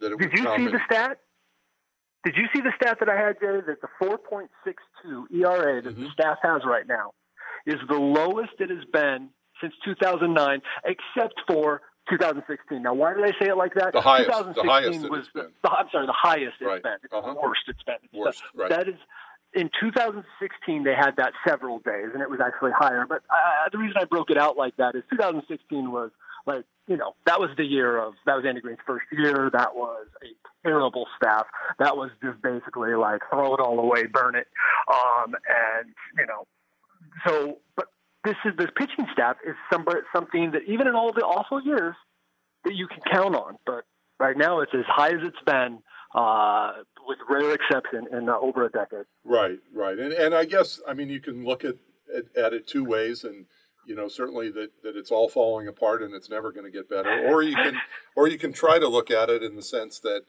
that 0.00 0.12
it 0.12 0.18
Did 0.18 0.20
would 0.20 0.30
Did 0.30 0.38
you 0.38 0.44
come. 0.44 0.58
see 0.60 0.64
and- 0.66 0.74
the 0.74 0.80
stat? 0.86 1.18
Did 2.24 2.36
you 2.36 2.44
see 2.54 2.60
the 2.62 2.72
stat 2.80 2.98
that 3.00 3.08
I 3.10 3.16
had, 3.16 3.38
Jay? 3.40 3.60
That 3.66 3.80
the 3.82 3.88
4.62 4.00 5.24
ERA 5.44 5.82
that 5.82 5.94
the 5.96 6.02
Mhm. 6.06 6.12
staff 6.12 6.38
has 6.42 6.62
right 6.64 6.86
now 6.86 7.12
is 7.66 7.74
the 7.88 7.98
lowest 7.98 8.52
it 8.60 8.70
has 8.70 8.84
been 8.92 9.28
since 9.64 9.74
2009, 9.84 10.60
except 10.84 11.40
for 11.46 11.82
2016. 12.10 12.82
Now, 12.82 12.92
why 12.94 13.14
did 13.14 13.24
I 13.24 13.30
say 13.40 13.48
it 13.50 13.56
like 13.56 13.74
that? 13.74 13.92
The 13.94 14.00
highest- 14.00 14.28
the 14.30 14.62
2016 14.62 14.68
highest 14.70 15.04
it 15.04 15.10
was 15.10 15.28
the, 15.34 15.50
I'm 15.70 15.88
sorry, 15.90 16.06
the 16.06 16.12
highest 16.12 16.56
it's 16.60 16.68
Right. 16.68 16.82
been. 16.82 16.98
It's 17.02 17.12
Uh-huh. 17.12 17.34
the 17.34 17.40
worst 17.40 17.62
it's 17.68 17.82
been. 17.82 17.96
Worst, 18.12 18.42
right. 18.54 18.68
That 18.70 18.88
is 18.88 18.96
in 19.54 19.70
2016 19.80 20.82
they 20.84 20.94
had 20.94 21.16
that 21.16 21.32
several 21.46 21.78
days, 21.78 22.10
and 22.12 22.20
it 22.22 22.28
was 22.28 22.40
actually 22.40 22.72
higher. 22.72 23.06
But 23.08 23.22
uh, 23.30 23.68
the 23.72 23.78
reason 23.78 23.96
I 23.98 24.04
broke 24.04 24.30
it 24.30 24.36
out 24.36 24.56
like 24.56 24.76
that 24.76 24.94
is 24.96 25.02
2016 25.10 25.90
was 25.92 26.10
like 26.46 26.64
you 26.88 26.96
know 26.98 27.14
that 27.24 27.40
was 27.40 27.48
the 27.56 27.64
year 27.64 27.96
of 27.96 28.12
that 28.26 28.36
was 28.36 28.44
Andy 28.44 28.60
Green's 28.60 28.80
first 28.86 29.06
year. 29.12 29.48
That 29.52 29.74
was 29.74 30.06
a 30.22 30.66
terrible 30.68 31.06
staff. 31.16 31.46
That 31.78 31.96
was 31.96 32.10
just 32.22 32.42
basically 32.42 32.94
like 32.94 33.22
throw 33.30 33.54
it 33.54 33.60
all 33.60 33.78
away, 33.78 34.04
burn 34.06 34.34
it, 34.34 34.48
um, 34.92 35.34
and 35.48 35.94
you 36.18 36.26
know. 36.26 36.46
So, 37.26 37.58
but 37.76 37.86
this 38.24 38.36
is 38.44 38.52
this 38.56 38.70
pitching 38.76 39.06
staff 39.12 39.36
is 39.46 39.54
some, 39.72 39.84
something 40.14 40.52
that 40.52 40.62
even 40.66 40.86
in 40.86 40.94
all 40.94 41.12
the 41.12 41.22
awful 41.22 41.62
years 41.62 41.94
that 42.64 42.74
you 42.74 42.86
can 42.86 43.00
count 43.10 43.34
on. 43.34 43.56
But 43.66 43.84
right 44.18 44.36
now 44.36 44.60
it's 44.60 44.72
as 44.74 44.84
high 44.86 45.10
as 45.10 45.20
it's 45.22 45.42
been 45.46 45.78
uh, 46.14 46.72
with 47.06 47.18
rare 47.28 47.52
exception 47.52 48.06
in 48.12 48.28
uh, 48.28 48.38
over 48.40 48.64
a 48.64 48.70
decade. 48.70 49.04
Right, 49.24 49.58
right, 49.74 49.98
and 49.98 50.12
and 50.12 50.34
I 50.34 50.44
guess 50.44 50.80
I 50.88 50.94
mean 50.94 51.08
you 51.08 51.20
can 51.20 51.44
look 51.44 51.64
at, 51.64 51.74
at, 52.14 52.36
at 52.36 52.52
it 52.52 52.66
two 52.66 52.84
ways, 52.84 53.24
and 53.24 53.46
you 53.86 53.94
know 53.94 54.08
certainly 54.08 54.50
that, 54.50 54.70
that 54.82 54.96
it's 54.96 55.10
all 55.10 55.28
falling 55.28 55.68
apart 55.68 56.02
and 56.02 56.14
it's 56.14 56.30
never 56.30 56.52
going 56.52 56.64
to 56.64 56.70
get 56.70 56.88
better, 56.88 57.28
or 57.28 57.42
you 57.42 57.54
can 57.54 57.76
or 58.16 58.28
you 58.28 58.38
can 58.38 58.52
try 58.52 58.78
to 58.78 58.88
look 58.88 59.10
at 59.10 59.28
it 59.28 59.42
in 59.42 59.56
the 59.56 59.62
sense 59.62 59.98
that 60.00 60.22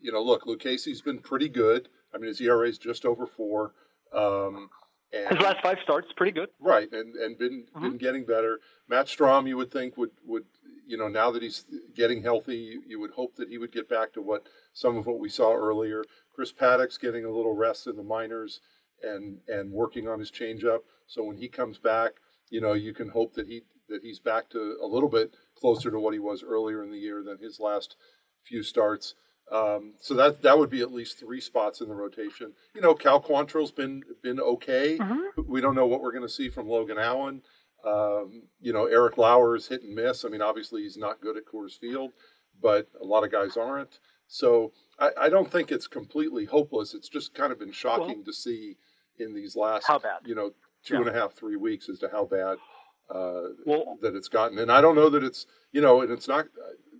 you 0.00 0.12
know 0.12 0.22
look, 0.22 0.44
Lucchesi's 0.44 1.02
been 1.02 1.18
pretty 1.18 1.48
good. 1.48 1.88
I 2.14 2.18
mean 2.18 2.28
his 2.28 2.40
ERA 2.40 2.68
is 2.68 2.78
just 2.78 3.04
over 3.04 3.26
four. 3.26 3.72
Um, 4.12 4.70
and, 5.12 5.28
his 5.36 5.40
last 5.40 5.62
five 5.62 5.78
starts, 5.82 6.08
pretty 6.16 6.32
good. 6.32 6.48
Right, 6.60 6.90
and 6.92 7.14
and 7.16 7.38
been 7.38 7.66
mm-hmm. 7.74 7.82
been 7.82 7.98
getting 7.98 8.24
better. 8.24 8.60
Matt 8.88 9.06
Strahm, 9.06 9.48
you 9.48 9.56
would 9.56 9.70
think 9.70 9.96
would 9.96 10.10
would 10.26 10.44
you 10.88 10.96
know, 10.96 11.06
now 11.06 11.30
that 11.30 11.42
he's 11.42 11.66
getting 11.94 12.22
healthy, 12.22 12.56
you, 12.56 12.82
you, 12.88 12.98
would 12.98 13.10
hope 13.10 13.36
that 13.36 13.50
he 13.50 13.58
would 13.58 13.70
get 13.70 13.90
back 13.90 14.10
to 14.14 14.22
what 14.22 14.46
some 14.72 14.96
of 14.96 15.04
what 15.04 15.18
we 15.18 15.28
saw 15.28 15.54
earlier. 15.54 16.02
Chris 16.34 16.50
Paddack's 16.50 16.96
getting 16.96 17.26
a 17.26 17.30
little 17.30 17.54
rest 17.54 17.86
in 17.86 17.94
the 17.94 18.02
minors 18.02 18.60
and 19.02 19.38
and 19.48 19.70
working 19.70 20.08
on 20.08 20.18
his 20.18 20.30
changeup. 20.30 20.80
So 21.06 21.22
when 21.22 21.36
he 21.36 21.46
comes 21.46 21.78
back, 21.78 22.12
you 22.50 22.62
know, 22.62 22.72
you 22.72 22.94
can 22.94 23.10
hope 23.10 23.34
that 23.34 23.46
he 23.46 23.62
that 23.90 24.02
he's 24.02 24.18
back 24.18 24.48
to 24.50 24.78
a 24.82 24.86
little 24.86 25.10
bit 25.10 25.34
closer 25.54 25.90
to 25.90 26.00
what 26.00 26.14
he 26.14 26.18
was 26.18 26.42
earlier 26.42 26.82
in 26.82 26.90
the 26.90 26.98
year 26.98 27.22
than 27.22 27.38
his 27.38 27.60
last 27.60 27.96
few 28.44 28.62
starts. 28.62 29.14
Um, 29.50 29.94
so 30.00 30.14
that 30.14 30.42
that 30.42 30.58
would 30.58 30.70
be 30.70 30.82
at 30.82 30.92
least 30.92 31.18
three 31.18 31.40
spots 31.40 31.80
in 31.80 31.88
the 31.88 31.94
rotation. 31.94 32.52
You 32.74 32.82
know, 32.82 32.94
Cal 32.94 33.20
Quantrill's 33.20 33.72
been 33.72 34.02
been 34.22 34.40
okay. 34.40 34.98
Mm-hmm. 34.98 35.42
We 35.46 35.60
don't 35.60 35.74
know 35.74 35.86
what 35.86 36.02
we're 36.02 36.12
going 36.12 36.26
to 36.26 36.28
see 36.28 36.50
from 36.50 36.68
Logan 36.68 36.98
Allen. 36.98 37.42
Um, 37.84 38.42
you 38.60 38.72
know, 38.72 38.86
Eric 38.86 39.16
Lauer 39.16 39.56
is 39.56 39.68
hit 39.68 39.82
and 39.82 39.94
miss. 39.94 40.24
I 40.24 40.28
mean, 40.28 40.42
obviously 40.42 40.82
he's 40.82 40.96
not 40.96 41.20
good 41.20 41.36
at 41.36 41.44
Coors 41.46 41.78
Field, 41.78 42.12
but 42.60 42.88
a 43.00 43.04
lot 43.04 43.24
of 43.24 43.32
guys 43.32 43.56
aren't. 43.56 44.00
So 44.26 44.72
I, 44.98 45.10
I 45.18 45.28
don't 45.28 45.50
think 45.50 45.72
it's 45.72 45.86
completely 45.86 46.44
hopeless. 46.44 46.92
It's 46.92 47.08
just 47.08 47.34
kind 47.34 47.52
of 47.52 47.58
been 47.58 47.72
shocking 47.72 48.06
well, 48.16 48.24
to 48.24 48.32
see 48.32 48.76
in 49.18 49.34
these 49.34 49.56
last, 49.56 49.86
how 49.86 49.98
bad? 49.98 50.18
you 50.26 50.34
know, 50.34 50.52
two 50.84 50.94
yeah. 50.94 51.00
and 51.00 51.08
a 51.08 51.12
half, 51.12 51.34
three 51.34 51.56
weeks 51.56 51.88
as 51.88 52.00
to 52.00 52.08
how 52.08 52.24
bad 52.24 52.58
uh, 53.10 53.48
well, 53.64 53.96
that 54.02 54.14
it's 54.14 54.28
gotten. 54.28 54.58
And 54.58 54.70
I 54.70 54.80
don't 54.80 54.96
know 54.96 55.08
that 55.10 55.24
it's, 55.24 55.46
you 55.72 55.80
know, 55.80 56.02
and 56.02 56.10
it's 56.10 56.28
not 56.28 56.46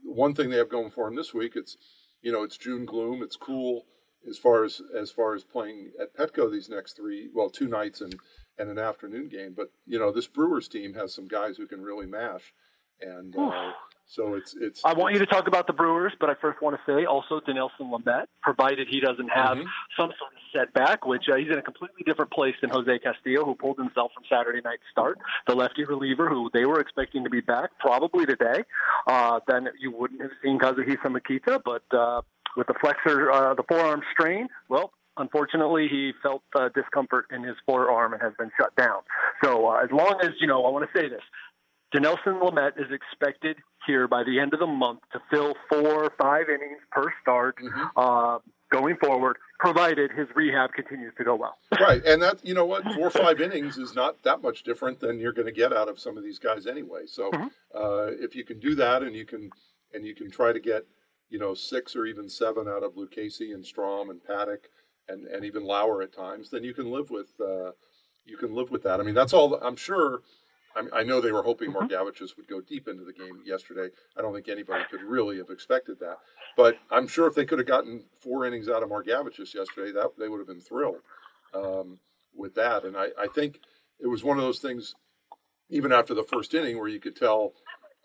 one 0.05 0.35
thing 0.35 0.49
they 0.49 0.57
have 0.57 0.71
going 0.71 0.91
for 0.91 1.05
them 1.05 1.17
this 1.17 1.35
week. 1.35 1.53
It's, 1.55 1.77
you 2.23 2.33
know, 2.33 2.43
it's 2.43 2.57
June 2.57 2.85
gloom. 2.85 3.23
It's 3.23 3.37
cool 3.37 3.87
as 4.29 4.39
far 4.39 4.65
as 4.65 4.81
as 4.97 5.11
far 5.11 5.35
as 5.35 5.45
playing 5.45 5.93
at 6.01 6.15
Petco 6.17 6.51
these 6.51 6.69
next 6.69 6.95
three, 6.95 7.29
well, 7.35 7.51
two 7.51 7.69
nights 7.69 8.01
and 8.01 8.15
and 8.59 8.71
an 8.71 8.79
afternoon 8.79 9.29
game. 9.29 9.55
But 9.57 9.71
you 9.87 9.99
know, 9.99 10.13
this 10.13 10.27
Brewers 10.27 10.69
team 10.69 10.95
has 10.95 11.15
some 11.15 11.29
guys 11.29 11.57
who 11.57 11.67
can 11.67 11.83
really 11.83 12.07
mash, 12.07 12.53
and 13.01 13.37
uh, 13.37 13.73
so 14.09 14.35
it's 14.35 14.55
it's. 14.59 14.85
I 14.85 14.95
want 14.95 15.15
you 15.15 15.21
to 15.21 15.27
talk 15.27 15.49
about 15.49 15.67
the 15.67 15.75
Brewers, 15.75 16.13
but 16.19 16.31
I 16.31 16.35
first 16.41 16.63
want 16.63 16.77
to 16.77 16.83
say 16.91 17.05
also 17.05 17.41
Dinelson 17.41 17.93
Lamet, 17.93 18.25
provided 18.43 18.89
he 18.89 19.01
doesn't 19.01 19.29
have 19.29 19.59
mm-hmm. 19.59 19.69
some 19.97 20.11
sort 20.19 20.33
of 20.33 20.39
setback, 20.53 21.07
which 21.07 21.25
uh, 21.31 21.37
he's 21.37 21.49
in 21.49 21.59
a 21.59 21.63
completely 21.63 22.03
different 22.07 22.33
place 22.33 22.55
than 22.63 22.71
Jose 22.71 22.99
Castillo, 23.01 23.45
who 23.45 23.55
pulled 23.55 23.77
himself 23.77 24.11
from 24.15 24.25
Saturday 24.29 24.63
night 24.65 24.79
start, 24.91 25.19
the 25.47 25.55
lefty 25.55 25.85
reliever 25.85 26.29
who 26.29 26.51
they 26.55 26.65
were 26.65 26.81
expecting 26.81 27.23
to 27.25 27.31
be 27.31 27.41
back 27.41 27.71
probably 27.79 28.25
today. 28.25 28.65
Uh, 29.07 29.41
then 29.47 29.69
you 29.79 29.93
wouldn't 29.93 30.23
have 30.23 30.33
seen 30.43 30.59
Kazuhisa 30.59 31.07
Makita, 31.07 31.61
but. 31.65 31.83
Uh, 31.97 32.23
with 32.57 32.67
the 32.67 32.75
flexor, 32.81 33.31
uh, 33.31 33.55
the 33.55 33.63
forearm 33.69 34.03
strain, 34.13 34.49
well, 34.69 34.91
unfortunately, 35.17 35.87
he 35.89 36.13
felt 36.23 36.43
uh, 36.59 36.69
discomfort 36.75 37.27
in 37.31 37.43
his 37.43 37.57
forearm 37.67 38.13
and 38.13 38.23
has 38.23 38.33
been 38.39 38.51
shut 38.59 38.75
down. 38.77 39.03
So 39.45 39.69
uh, 39.69 39.85
as 39.85 39.91
long 39.93 40.19
as, 40.23 40.31
you 40.41 40.47
know, 40.47 40.65
I 40.65 40.71
want 40.71 40.89
to 40.91 40.99
say 40.99 41.09
this, 41.09 41.23
Dinelson 41.95 42.43
Lamet 42.43 42.79
is 42.79 42.91
expected 42.93 43.57
here 43.87 44.07
by 44.07 44.23
the 44.23 44.39
end 44.39 44.53
of 44.53 44.61
the 44.61 44.67
month 44.67 45.01
to 45.13 45.21
fill 45.31 45.55
four 45.69 46.05
or 46.05 46.13
five 46.19 46.49
innings 46.49 46.81
per 46.91 47.13
start 47.23 47.57
mm-hmm. 47.57 47.85
uh, 47.97 48.39
going 48.71 48.97
forward, 48.97 49.39
provided 49.59 50.11
his 50.11 50.29
rehab 50.35 50.73
continues 50.73 51.15
to 51.17 51.25
go 51.25 51.35
well. 51.35 51.57
right, 51.81 52.05
and 52.05 52.21
that 52.23 52.45
you 52.45 52.55
know 52.55 52.67
what, 52.67 52.85
four 52.95 53.07
or 53.07 53.11
five 53.11 53.41
innings 53.41 53.79
is 53.79 53.95
not 53.95 54.23
that 54.23 54.43
much 54.43 54.63
different 54.63 55.01
than 55.01 55.19
you're 55.19 55.33
going 55.33 55.47
to 55.47 55.53
get 55.53 55.73
out 55.73 55.89
of 55.89 55.99
some 55.99 56.19
of 56.19 56.23
these 56.25 56.39
guys 56.39 56.67
anyway. 56.67 57.03
So 57.07 57.31
mm-hmm. 57.31 57.47
uh, 57.75 58.07
if 58.23 58.35
you 58.37 58.45
can 58.45 58.59
do 58.61 58.75
that, 58.75 59.03
and 59.03 59.17
you 59.17 59.25
can 59.25 59.51
and 59.95 60.05
you 60.05 60.15
can 60.15 60.31
try 60.31 60.53
to 60.53 60.61
get 60.61 60.87
you 61.31 61.39
know 61.39 61.55
six 61.55 61.97
or 61.97 62.07
even 62.07 62.29
seven 62.29 62.69
out 62.69 62.83
of 62.83 62.95
Lucchesi 62.95 63.55
and 63.55 63.65
Strahm 63.65 64.11
and 64.11 64.21
Paddack 64.23 64.67
and, 65.09 65.27
and 65.27 65.45
even 65.45 65.65
Lauer 65.65 66.03
at 66.03 66.13
times, 66.13 66.51
then 66.51 66.63
you 66.63 66.75
can 66.75 66.91
live 66.91 67.11
with 67.11 67.29
uh, 67.41 67.73
you 68.25 68.37
can 68.37 68.55
live 68.55 68.71
with 68.71 68.83
that. 68.83 69.01
I 69.01 69.03
mean, 69.03 69.15
that's 69.15 69.33
all. 69.33 69.55
I'm 69.55 69.77
sure. 69.77 70.23
I, 70.79 71.01
I 71.01 71.03
know 71.03 71.21
they 71.21 71.33
were 71.33 71.43
hoping 71.43 71.73
mm-hmm. 71.73 72.05
Would 72.05 72.49
go 72.49 72.61
deep 72.61 72.89
into 72.89 73.05
the 73.05 73.13
game 73.13 73.43
yesterday. 73.45 73.89
I 74.17 74.23
don't 74.23 74.35
think 74.35 74.49
anybody 74.49 74.85
could 74.91 75.03
really 75.03 75.39
have 75.39 75.51
expected 75.51 75.99
that. 76.01 76.19
But 76.57 76.77
I'm 76.91 77.07
sure 77.07 77.27
if 77.27 77.35
they 77.35 77.45
could 77.45 77.59
have 77.59 77.69
gotten 77.69 78.05
four 78.21 78.47
innings 78.47 78.69
out 78.69 78.83
of 78.83 78.89
Margevicius 78.89 79.55
yesterday, 79.55 79.93
that 79.93 80.11
they 80.19 80.29
would 80.29 80.39
have 80.39 80.47
been 80.47 80.61
thrilled 80.61 80.99
um, 81.55 81.99
with 82.35 82.55
that. 82.55 82.85
And 82.85 82.97
I, 82.97 83.09
I 83.19 83.29
think 83.35 83.61
it 84.01 84.07
was 84.07 84.25
one 84.25 84.39
of 84.39 84.45
those 84.45 84.59
things, 84.59 84.95
even 85.71 85.93
after 85.93 86.15
the 86.15 86.25
first 86.25 86.55
inning, 86.55 86.79
where 86.79 86.89
you 86.89 87.01
could 87.01 87.17
tell, 87.17 87.53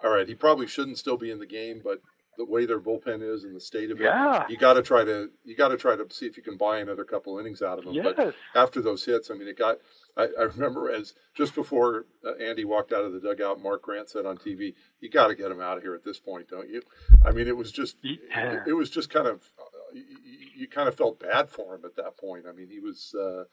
all 0.03 0.12
right, 0.12 0.27
he 0.27 0.36
probably 0.36 0.68
shouldn't 0.68 0.98
still 0.98 1.18
be 1.18 1.32
in 1.32 1.39
the 1.39 1.46
game, 1.46 1.82
but 1.84 2.00
the 2.38 2.46
way 2.46 2.66
their 2.66 2.80
bullpen 2.80 3.22
is 3.22 3.44
and 3.44 3.56
the 3.56 3.60
state 3.60 3.92
of 3.92 4.00
it. 4.00 4.04
Yeah. 4.04 4.46
You 4.50 4.58
got 4.58 4.74
to 4.74 4.82
try 4.82 5.04
to 5.04 5.30
you 5.44 5.56
got 5.56 5.70
to 5.70 5.78
try 5.78 5.96
to 5.96 6.06
see 6.10 6.25
if 6.25 6.38
you 6.38 6.44
can 6.44 6.58
buy 6.58 6.80
another 6.80 7.04
couple 7.04 7.38
innings 7.40 7.62
out 7.62 7.80
of 7.80 7.86
them. 7.86 7.94
Yes. 7.94 8.13
But 8.16 8.36
after 8.56 8.82
those 8.82 9.06
hits, 9.06 9.30
I 9.32 9.36
mean, 9.36 9.48
it 9.48 9.58
got. 9.58 9.78
I, 10.16 10.28
I 10.40 10.44
remember 10.44 10.92
as 10.92 11.13
just 11.36 11.56
before 11.56 12.06
uh, 12.25 12.36
Andy 12.36 12.66
walked 12.66 12.94
out 12.94 13.04
of 13.04 13.13
the 13.13 13.20
dugout, 13.20 13.62
Mark 13.62 13.82
Grant 13.82 14.10
said 14.10 14.25
on 14.25 14.38
TV, 14.38 14.74
"You 15.00 15.10
got 15.10 15.28
to 15.28 15.36
get 15.36 15.52
him 15.52 15.62
out 15.62 15.78
of 15.78 15.84
here 15.84 15.96
at 15.96 16.04
this 16.04 16.20
point, 16.20 16.50
don't 16.50 16.70
you?" 16.70 16.82
I 17.25 17.32
mean, 17.32 17.48
it 17.48 17.58
was 17.58 17.72
just 17.72 17.98
yeah. 18.02 18.54
it, 18.54 18.70
it, 18.70 18.74
was 18.74 18.90
just 18.90 19.10
kind 19.10 19.28
of 19.28 19.42
uh, 19.60 19.94
you, 19.94 20.04
you, 20.56 20.68
kind 20.68 20.88
of 20.88 20.96
felt 20.96 21.20
bad 21.20 21.50
for 21.50 21.75
him 21.75 21.86
at 21.86 21.96
that 21.96 22.18
point. 22.18 22.46
I 22.48 22.52
mean, 22.52 22.70
he 22.70 22.80
was. 22.80 23.16
Uh, 23.16 23.46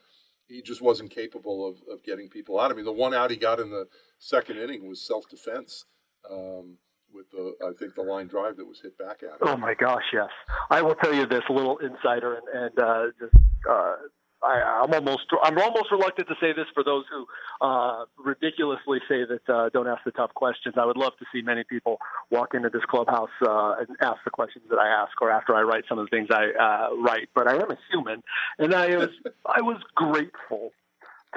he 0.48 0.60
just 0.60 0.82
wasn't 0.82 1.12
capable 1.12 1.64
of, 1.68 1.76
of 1.88 2.02
getting 2.02 2.28
people 2.28 2.58
out. 2.58 2.72
I 2.72 2.74
mean, 2.74 2.84
the 2.84 2.90
one 2.90 3.14
out 3.14 3.30
he 3.30 3.36
got 3.36 3.60
in 3.60 3.70
the 3.70 3.86
second 4.18 4.58
inning 4.58 4.88
was 4.88 5.00
self 5.00 5.28
defense. 5.28 5.84
Um, 6.28 6.76
with 7.14 7.30
the 7.30 7.54
I 7.64 7.72
think 7.78 7.94
the 7.94 8.02
line 8.02 8.26
drive 8.26 8.56
that 8.56 8.66
was 8.66 8.80
hit 8.80 8.96
back 8.98 9.22
at 9.22 9.30
him. 9.30 9.38
Oh 9.42 9.56
my 9.56 9.74
gosh, 9.74 10.04
yes. 10.12 10.30
I 10.70 10.82
will 10.82 10.94
tell 10.94 11.14
you 11.14 11.26
this 11.26 11.42
little 11.48 11.78
insider 11.78 12.36
and, 12.36 12.48
and 12.52 12.78
uh, 12.78 13.04
just 13.18 13.34
uh, 13.68 13.94
I, 14.42 14.84
am 14.84 14.94
almost 14.94 15.26
I'm 15.42 15.58
almost 15.58 15.90
reluctant 15.90 16.28
to 16.28 16.34
say 16.40 16.52
this 16.52 16.66
for 16.72 16.82
those 16.82 17.04
who 17.10 17.26
uh, 17.66 18.04
ridiculously 18.18 18.98
say 19.08 19.24
that 19.24 19.52
uh, 19.52 19.68
don't 19.70 19.86
ask 19.86 20.02
the 20.04 20.12
tough 20.12 20.32
questions. 20.34 20.76
I 20.78 20.86
would 20.86 20.96
love 20.96 21.12
to 21.18 21.26
see 21.32 21.42
many 21.42 21.64
people 21.64 21.98
walk 22.30 22.54
into 22.54 22.70
this 22.70 22.82
clubhouse 22.88 23.30
uh, 23.46 23.74
and 23.80 23.88
ask 24.00 24.18
the 24.24 24.30
questions 24.30 24.64
that 24.70 24.78
I 24.78 24.88
ask, 24.88 25.20
or 25.20 25.30
after 25.30 25.54
I 25.54 25.62
write 25.62 25.84
some 25.88 25.98
of 25.98 26.08
the 26.08 26.16
things 26.16 26.28
I 26.30 26.50
uh, 26.58 26.96
write. 26.96 27.28
But 27.34 27.48
I 27.48 27.56
am 27.56 27.70
a 27.70 27.78
human, 27.90 28.22
and 28.58 28.74
I 28.74 28.96
was 28.96 29.10
I 29.46 29.60
was 29.60 29.80
grateful 29.94 30.72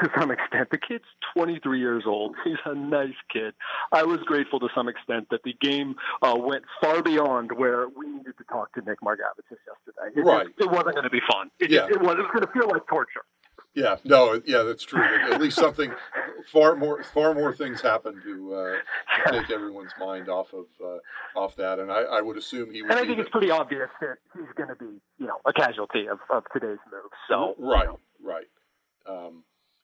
to 0.02 0.10
some 0.20 0.32
extent. 0.32 0.70
The 0.72 0.78
kid's 0.78 1.06
23 1.36 1.80
years 1.80 2.04
old. 2.06 2.36
He's 2.44 2.58
a 2.66 2.76
nice 2.76 3.14
kid. 3.32 3.54
I 3.92 4.04
was 4.04 4.20
grateful 4.26 4.60
to 4.60 4.70
some 4.76 4.88
extent 4.88 5.28
that 5.32 5.44
the 5.44 5.54
game 5.62 5.96
uh, 6.22 6.36
went 6.38 6.64
far 6.82 7.02
beyond 7.02 7.52
where 7.52 7.88
we 7.90 8.08
needed 8.08 8.38
to 8.38 8.44
talk 8.46 8.74
to 8.74 8.82
Nick 8.82 9.02
Margevicius 9.02 9.60
yesterday. 9.68 10.20
It, 10.20 10.22
right. 10.22 10.48
It, 10.48 10.64
it 10.64 10.72
wasn't 10.72 10.96
going 10.96 11.04
to 11.04 11.10
be 11.10 11.22
fun. 11.32 11.50
It, 11.60 11.72
yeah. 11.72 11.86
it, 11.86 12.02
was, 12.02 12.16
it 12.18 12.22
was 12.22 12.32
going 12.34 12.46
to 12.46 12.52
feel 12.54 12.70
like 12.70 12.88
torture. 12.88 13.22
Yeah, 13.76 13.98
no, 14.04 14.40
yeah, 14.46 14.62
that's 14.62 14.84
true. 14.84 15.02
At 15.02 15.42
least 15.42 15.58
something, 15.58 15.92
far 16.52 16.76
more, 16.76 17.02
far 17.04 17.34
more 17.34 17.56
things 17.56 17.82
happened 17.82 18.22
to, 18.24 18.54
uh, 18.54 19.32
to 19.32 19.40
take 19.40 19.50
everyone's 19.50 19.94
mind 20.00 20.30
off 20.30 20.54
of 20.54 20.66
uh, 20.84 21.00
off 21.40 21.56
that, 21.56 21.80
and 21.80 21.92
I, 21.92 22.02
I, 22.02 22.22
would 22.22 22.38
assume 22.38 22.72
he 22.72 22.84
would. 22.84 22.92
And 22.92 23.00
I 23.00 23.06
think 23.06 23.18
it's 23.18 23.32
pretty 23.32 23.50
obvious 23.50 23.90
that 24.00 24.18
he's 24.36 24.54
going 24.56 24.70
to 24.70 24.76
be, 24.76 25.02
you 25.18 25.26
know, 25.26 25.38
a 25.48 25.54
casualty 25.54 26.06
of, 26.06 26.20
of 26.30 26.44
today's 26.54 26.78
move. 26.92 27.10
So 27.28 27.56
right, 27.58 27.86
you 27.86 27.88
know. 27.88 28.00
right. 28.24 28.46
Um, 29.08 29.44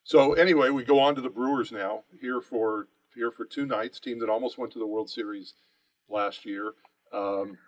so 0.09 0.33
anyway, 0.33 0.71
we 0.71 0.83
go 0.83 0.99
on 0.99 1.13
to 1.13 1.21
the 1.21 1.29
Brewers 1.29 1.71
now. 1.71 2.01
Here 2.19 2.41
for 2.41 2.87
here 3.13 3.29
for 3.29 3.45
two 3.45 3.67
nights. 3.67 3.99
Team 3.99 4.17
that 4.21 4.27
almost 4.27 4.57
went 4.57 4.73
to 4.73 4.79
the 4.79 4.87
World 4.87 5.07
Series 5.07 5.53
last 6.09 6.47
year. 6.47 6.73
Um, 7.13 7.59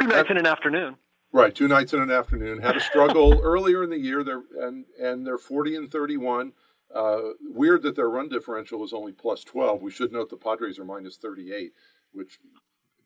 two 0.00 0.06
nights 0.06 0.30
in 0.30 0.38
an 0.38 0.46
afternoon. 0.46 0.96
Right, 1.32 1.54
two 1.54 1.68
nights 1.68 1.92
in 1.92 2.00
an 2.00 2.10
afternoon. 2.10 2.62
Had 2.62 2.78
a 2.78 2.80
struggle 2.80 3.38
earlier 3.42 3.84
in 3.84 3.90
the 3.90 3.98
year. 3.98 4.24
They're 4.24 4.42
and 4.58 4.86
and 4.98 5.26
they're 5.26 5.36
forty 5.36 5.76
and 5.76 5.92
thirty 5.92 6.16
one. 6.16 6.52
Uh, 6.94 7.18
weird 7.42 7.82
that 7.82 7.94
their 7.94 8.08
run 8.08 8.30
differential 8.30 8.82
is 8.82 8.94
only 8.94 9.12
plus 9.12 9.44
twelve. 9.44 9.82
We 9.82 9.90
should 9.90 10.12
note 10.12 10.30
the 10.30 10.38
Padres 10.38 10.78
are 10.78 10.84
minus 10.86 11.18
thirty 11.18 11.52
eight, 11.52 11.74
which 12.12 12.38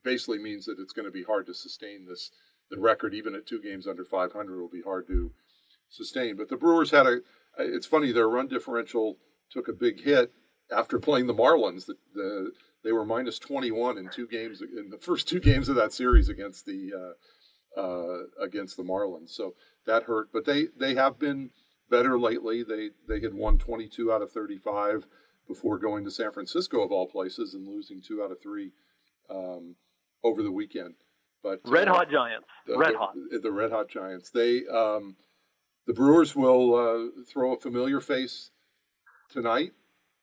basically 0.04 0.38
means 0.38 0.64
that 0.66 0.78
it's 0.78 0.92
going 0.92 1.06
to 1.06 1.10
be 1.10 1.24
hard 1.24 1.46
to 1.46 1.54
sustain 1.54 2.06
this. 2.06 2.30
The 2.70 2.78
record, 2.78 3.14
even 3.14 3.34
at 3.34 3.46
two 3.46 3.60
games 3.60 3.88
under 3.88 4.04
five 4.04 4.32
hundred, 4.32 4.60
will 4.60 4.68
be 4.68 4.82
hard 4.82 5.08
to 5.08 5.32
sustain. 5.88 6.36
But 6.36 6.48
the 6.48 6.56
Brewers 6.56 6.92
had 6.92 7.08
a. 7.08 7.20
It's 7.58 7.86
funny 7.86 8.12
their 8.12 8.28
run 8.28 8.48
differential 8.48 9.18
took 9.50 9.68
a 9.68 9.72
big 9.72 10.02
hit 10.02 10.32
after 10.74 10.98
playing 10.98 11.26
the 11.26 11.34
Marlins. 11.34 11.86
The, 11.86 11.96
the 12.14 12.52
they 12.82 12.92
were 12.92 13.04
minus 13.04 13.38
21 13.38 13.98
in 13.98 14.08
two 14.08 14.26
games 14.26 14.62
in 14.62 14.88
the 14.90 14.98
first 14.98 15.28
two 15.28 15.40
games 15.40 15.68
of 15.68 15.76
that 15.76 15.92
series 15.92 16.28
against 16.28 16.64
the 16.64 16.92
uh, 17.76 17.80
uh, 17.80 18.44
against 18.44 18.76
the 18.76 18.82
Marlins. 18.82 19.30
So 19.30 19.54
that 19.86 20.04
hurt. 20.04 20.28
But 20.32 20.46
they 20.46 20.68
they 20.78 20.94
have 20.94 21.18
been 21.18 21.50
better 21.90 22.18
lately. 22.18 22.62
They 22.62 22.90
they 23.08 23.20
had 23.20 23.34
won 23.34 23.58
22 23.58 24.12
out 24.12 24.22
of 24.22 24.32
35 24.32 25.06
before 25.46 25.78
going 25.78 26.04
to 26.04 26.10
San 26.10 26.32
Francisco 26.32 26.80
of 26.80 26.92
all 26.92 27.08
places 27.08 27.54
and 27.54 27.66
losing 27.66 28.00
two 28.00 28.22
out 28.22 28.30
of 28.30 28.40
three 28.40 28.72
um, 29.28 29.74
over 30.22 30.42
the 30.42 30.52
weekend. 30.52 30.94
But 31.42 31.60
Red 31.64 31.88
uh, 31.88 31.94
Hot 31.94 32.10
Giants, 32.10 32.46
the, 32.66 32.78
Red 32.78 32.94
the, 32.94 32.98
Hot, 32.98 33.14
the 33.42 33.52
Red 33.52 33.72
Hot 33.72 33.88
Giants. 33.88 34.30
They 34.30 34.62
um, 34.66 35.16
the 35.90 35.94
Brewers 35.94 36.36
will 36.36 36.74
uh, 36.76 37.22
throw 37.26 37.52
a 37.52 37.58
familiar 37.58 37.98
face 37.98 38.52
tonight. 39.28 39.72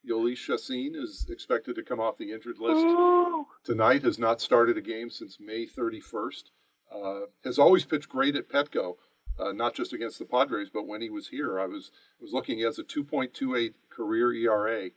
Jhoulys 0.10 0.38
Chacin 0.38 0.96
is 0.96 1.28
expected 1.30 1.76
to 1.76 1.84
come 1.84 2.00
off 2.00 2.18
the 2.18 2.32
injured 2.32 2.58
list 2.58 2.86
Ooh. 2.86 3.46
tonight. 3.66 4.04
Has 4.04 4.18
not 4.18 4.40
started 4.40 4.78
a 4.78 4.82
game 4.82 5.10
since 5.10 5.42
May 5.42 5.66
31st. 5.66 6.44
Uh, 6.90 7.20
has 7.44 7.60
always 7.60 7.84
pitched 7.84 8.08
great 8.08 8.38
at 8.38 8.48
Petco, 8.48 8.96
uh, 9.38 9.52
not 9.52 9.76
just 9.76 9.92
against 9.92 10.20
the 10.20 10.24
Padres, 10.24 10.70
but 10.74 10.88
when 10.88 11.02
he 11.02 11.10
was 11.10 11.28
here, 11.28 11.60
I 11.60 11.66
was 11.66 11.92
was 12.22 12.32
looking 12.32 12.62
as 12.62 12.80
a 12.80 12.84
2.28 12.84 13.74
career 13.90 14.32
ERA 14.32 14.92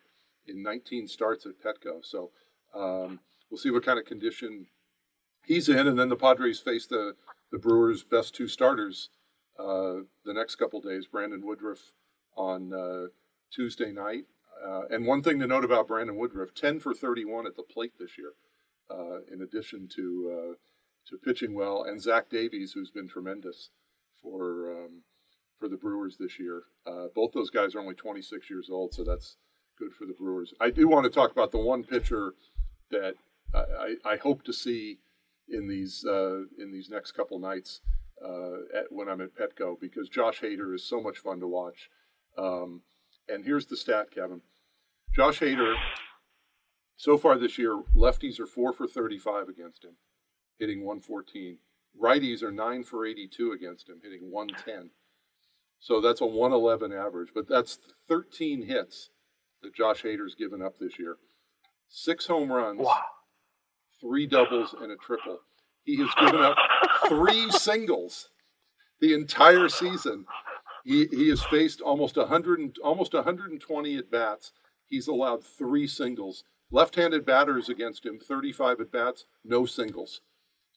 in 0.46 0.62
19 0.62 1.08
starts 1.08 1.46
at 1.46 1.60
Petco. 1.60 2.04
So 2.04 2.30
um, 2.76 3.18
we'll 3.50 3.58
see 3.58 3.72
what 3.72 3.84
kind 3.84 3.98
of 3.98 4.04
condition 4.04 4.68
he's 5.44 5.68
in, 5.68 5.88
and 5.88 5.98
then 5.98 6.10
the 6.10 6.14
Padres 6.14 6.60
face 6.60 6.86
the 6.86 7.16
the 7.50 7.58
Brewers' 7.58 8.04
best 8.04 8.36
two 8.36 8.46
starters 8.46 9.08
the 10.25 10.35
next 10.35 10.57
couple 10.57 10.81
days. 10.81 11.07
Brandon 11.07 11.45
Woodruff 11.45 11.93
on 12.37 12.73
uh, 12.73 13.07
Tuesday 13.52 13.93
night, 13.93 14.25
uh, 14.67 14.83
and 14.90 15.07
one 15.07 15.23
thing 15.23 15.38
to 15.40 15.47
note 15.47 15.64
about 15.64 15.88
Brandon 15.88 16.17
Woodruff: 16.17 16.55
10 16.55 16.81
for 16.81 16.95
31 16.95 17.47
at 17.47 17.57
the 17.57 17.62
plate 17.62 17.93
this 17.99 18.17
year, 18.19 18.33
uh, 18.90 19.21
in 19.33 19.43
addition 19.43 19.88
to 19.97 20.33
uh, 20.33 20.55
to 21.09 21.19
pitching 21.19 21.55
well, 21.55 21.85
and 21.85 22.00
Zach 22.00 22.29
Davies, 22.29 22.73
who's 22.73 22.90
been 22.90 23.09
tremendous 23.09 23.71
for 24.23 24.71
um, 24.71 25.02
for 25.59 25.69
the 25.69 25.76
Brewers 25.76 26.17
this 26.19 26.38
year. 26.38 26.62
Uh, 26.87 27.07
both 27.14 27.33
those 27.33 27.50
guys 27.50 27.75
are 27.75 27.81
only 27.81 27.95
26 27.95 28.49
years 28.49 28.69
old, 28.71 28.95
so 28.95 29.05
that's 29.05 29.37
good 29.79 29.93
for 29.93 30.07
the 30.07 30.14
Brewers. 30.14 30.55
I 30.61 30.71
do 30.71 30.88
want 30.88 31.05
to 31.05 31.11
talk 31.11 31.33
about 31.33 31.52
the 31.52 31.59
one 31.59 31.85
pitcher 31.85 32.35
that 32.90 33.14
I, 33.55 33.95
I 34.05 34.17
hope 34.17 34.43
to 34.45 34.52
see 34.52 34.99
in 35.49 35.69
these 35.69 36.05
uh, 36.05 36.43
in 36.59 36.73
these 36.73 36.88
next 36.88 37.12
couple 37.12 37.38
nights 37.38 37.81
uh, 38.24 38.78
at, 38.78 38.84
when 38.90 39.08
I'm 39.08 39.20
at 39.20 39.34
Petco 39.34 39.78
because 39.80 40.08
Josh 40.08 40.40
Hader 40.40 40.74
is 40.74 40.84
so 40.84 41.00
much 41.00 41.18
fun 41.18 41.40
to 41.40 41.46
watch. 41.46 41.90
Um, 42.36 42.82
and 43.28 43.44
here's 43.44 43.66
the 43.66 43.76
stat, 43.76 44.10
Kevin. 44.14 44.40
Josh 45.14 45.40
Hader, 45.40 45.74
so 46.96 47.18
far 47.18 47.38
this 47.38 47.58
year, 47.58 47.82
lefties 47.96 48.38
are 48.38 48.46
four 48.46 48.72
for 48.72 48.86
35 48.86 49.48
against 49.48 49.84
him, 49.84 49.96
hitting 50.58 50.84
114. 50.84 51.58
Righties 52.00 52.42
are 52.42 52.52
nine 52.52 52.84
for 52.84 53.04
82 53.06 53.52
against 53.52 53.88
him, 53.88 54.00
hitting 54.02 54.30
110. 54.30 54.90
So 55.80 56.00
that's 56.00 56.20
a 56.20 56.26
111 56.26 56.92
average, 56.92 57.30
but 57.34 57.48
that's 57.48 57.78
13 58.08 58.62
hits 58.62 59.10
that 59.62 59.74
Josh 59.74 60.02
Hader's 60.02 60.34
given 60.34 60.62
up 60.62 60.78
this 60.78 60.98
year. 60.98 61.16
Six 61.88 62.26
home 62.26 62.52
runs. 62.52 62.80
Wow 62.80 63.02
three 64.00 64.26
doubles, 64.26 64.74
and 64.80 64.90
a 64.90 64.96
triple. 64.96 65.38
He 65.84 65.96
has 65.99 66.10
given 66.18 66.40
up 66.40 66.56
three 67.08 67.50
singles 67.50 68.28
the 69.00 69.14
entire 69.14 69.68
season. 69.68 70.26
He, 70.84 71.06
he 71.06 71.28
has 71.28 71.42
faced 71.44 71.80
almost 71.80 72.16
100 72.16 72.78
almost 72.82 73.12
120 73.14 73.96
at 73.96 74.10
bats. 74.10 74.52
He's 74.87 75.08
allowed 75.08 75.44
three 75.44 75.87
singles. 75.87 76.44
Left-handed 76.72 77.26
batters 77.26 77.68
against 77.68 78.06
him, 78.06 78.18
35 78.20 78.80
at 78.80 78.92
bats, 78.92 79.26
no 79.44 79.66
singles. 79.66 80.20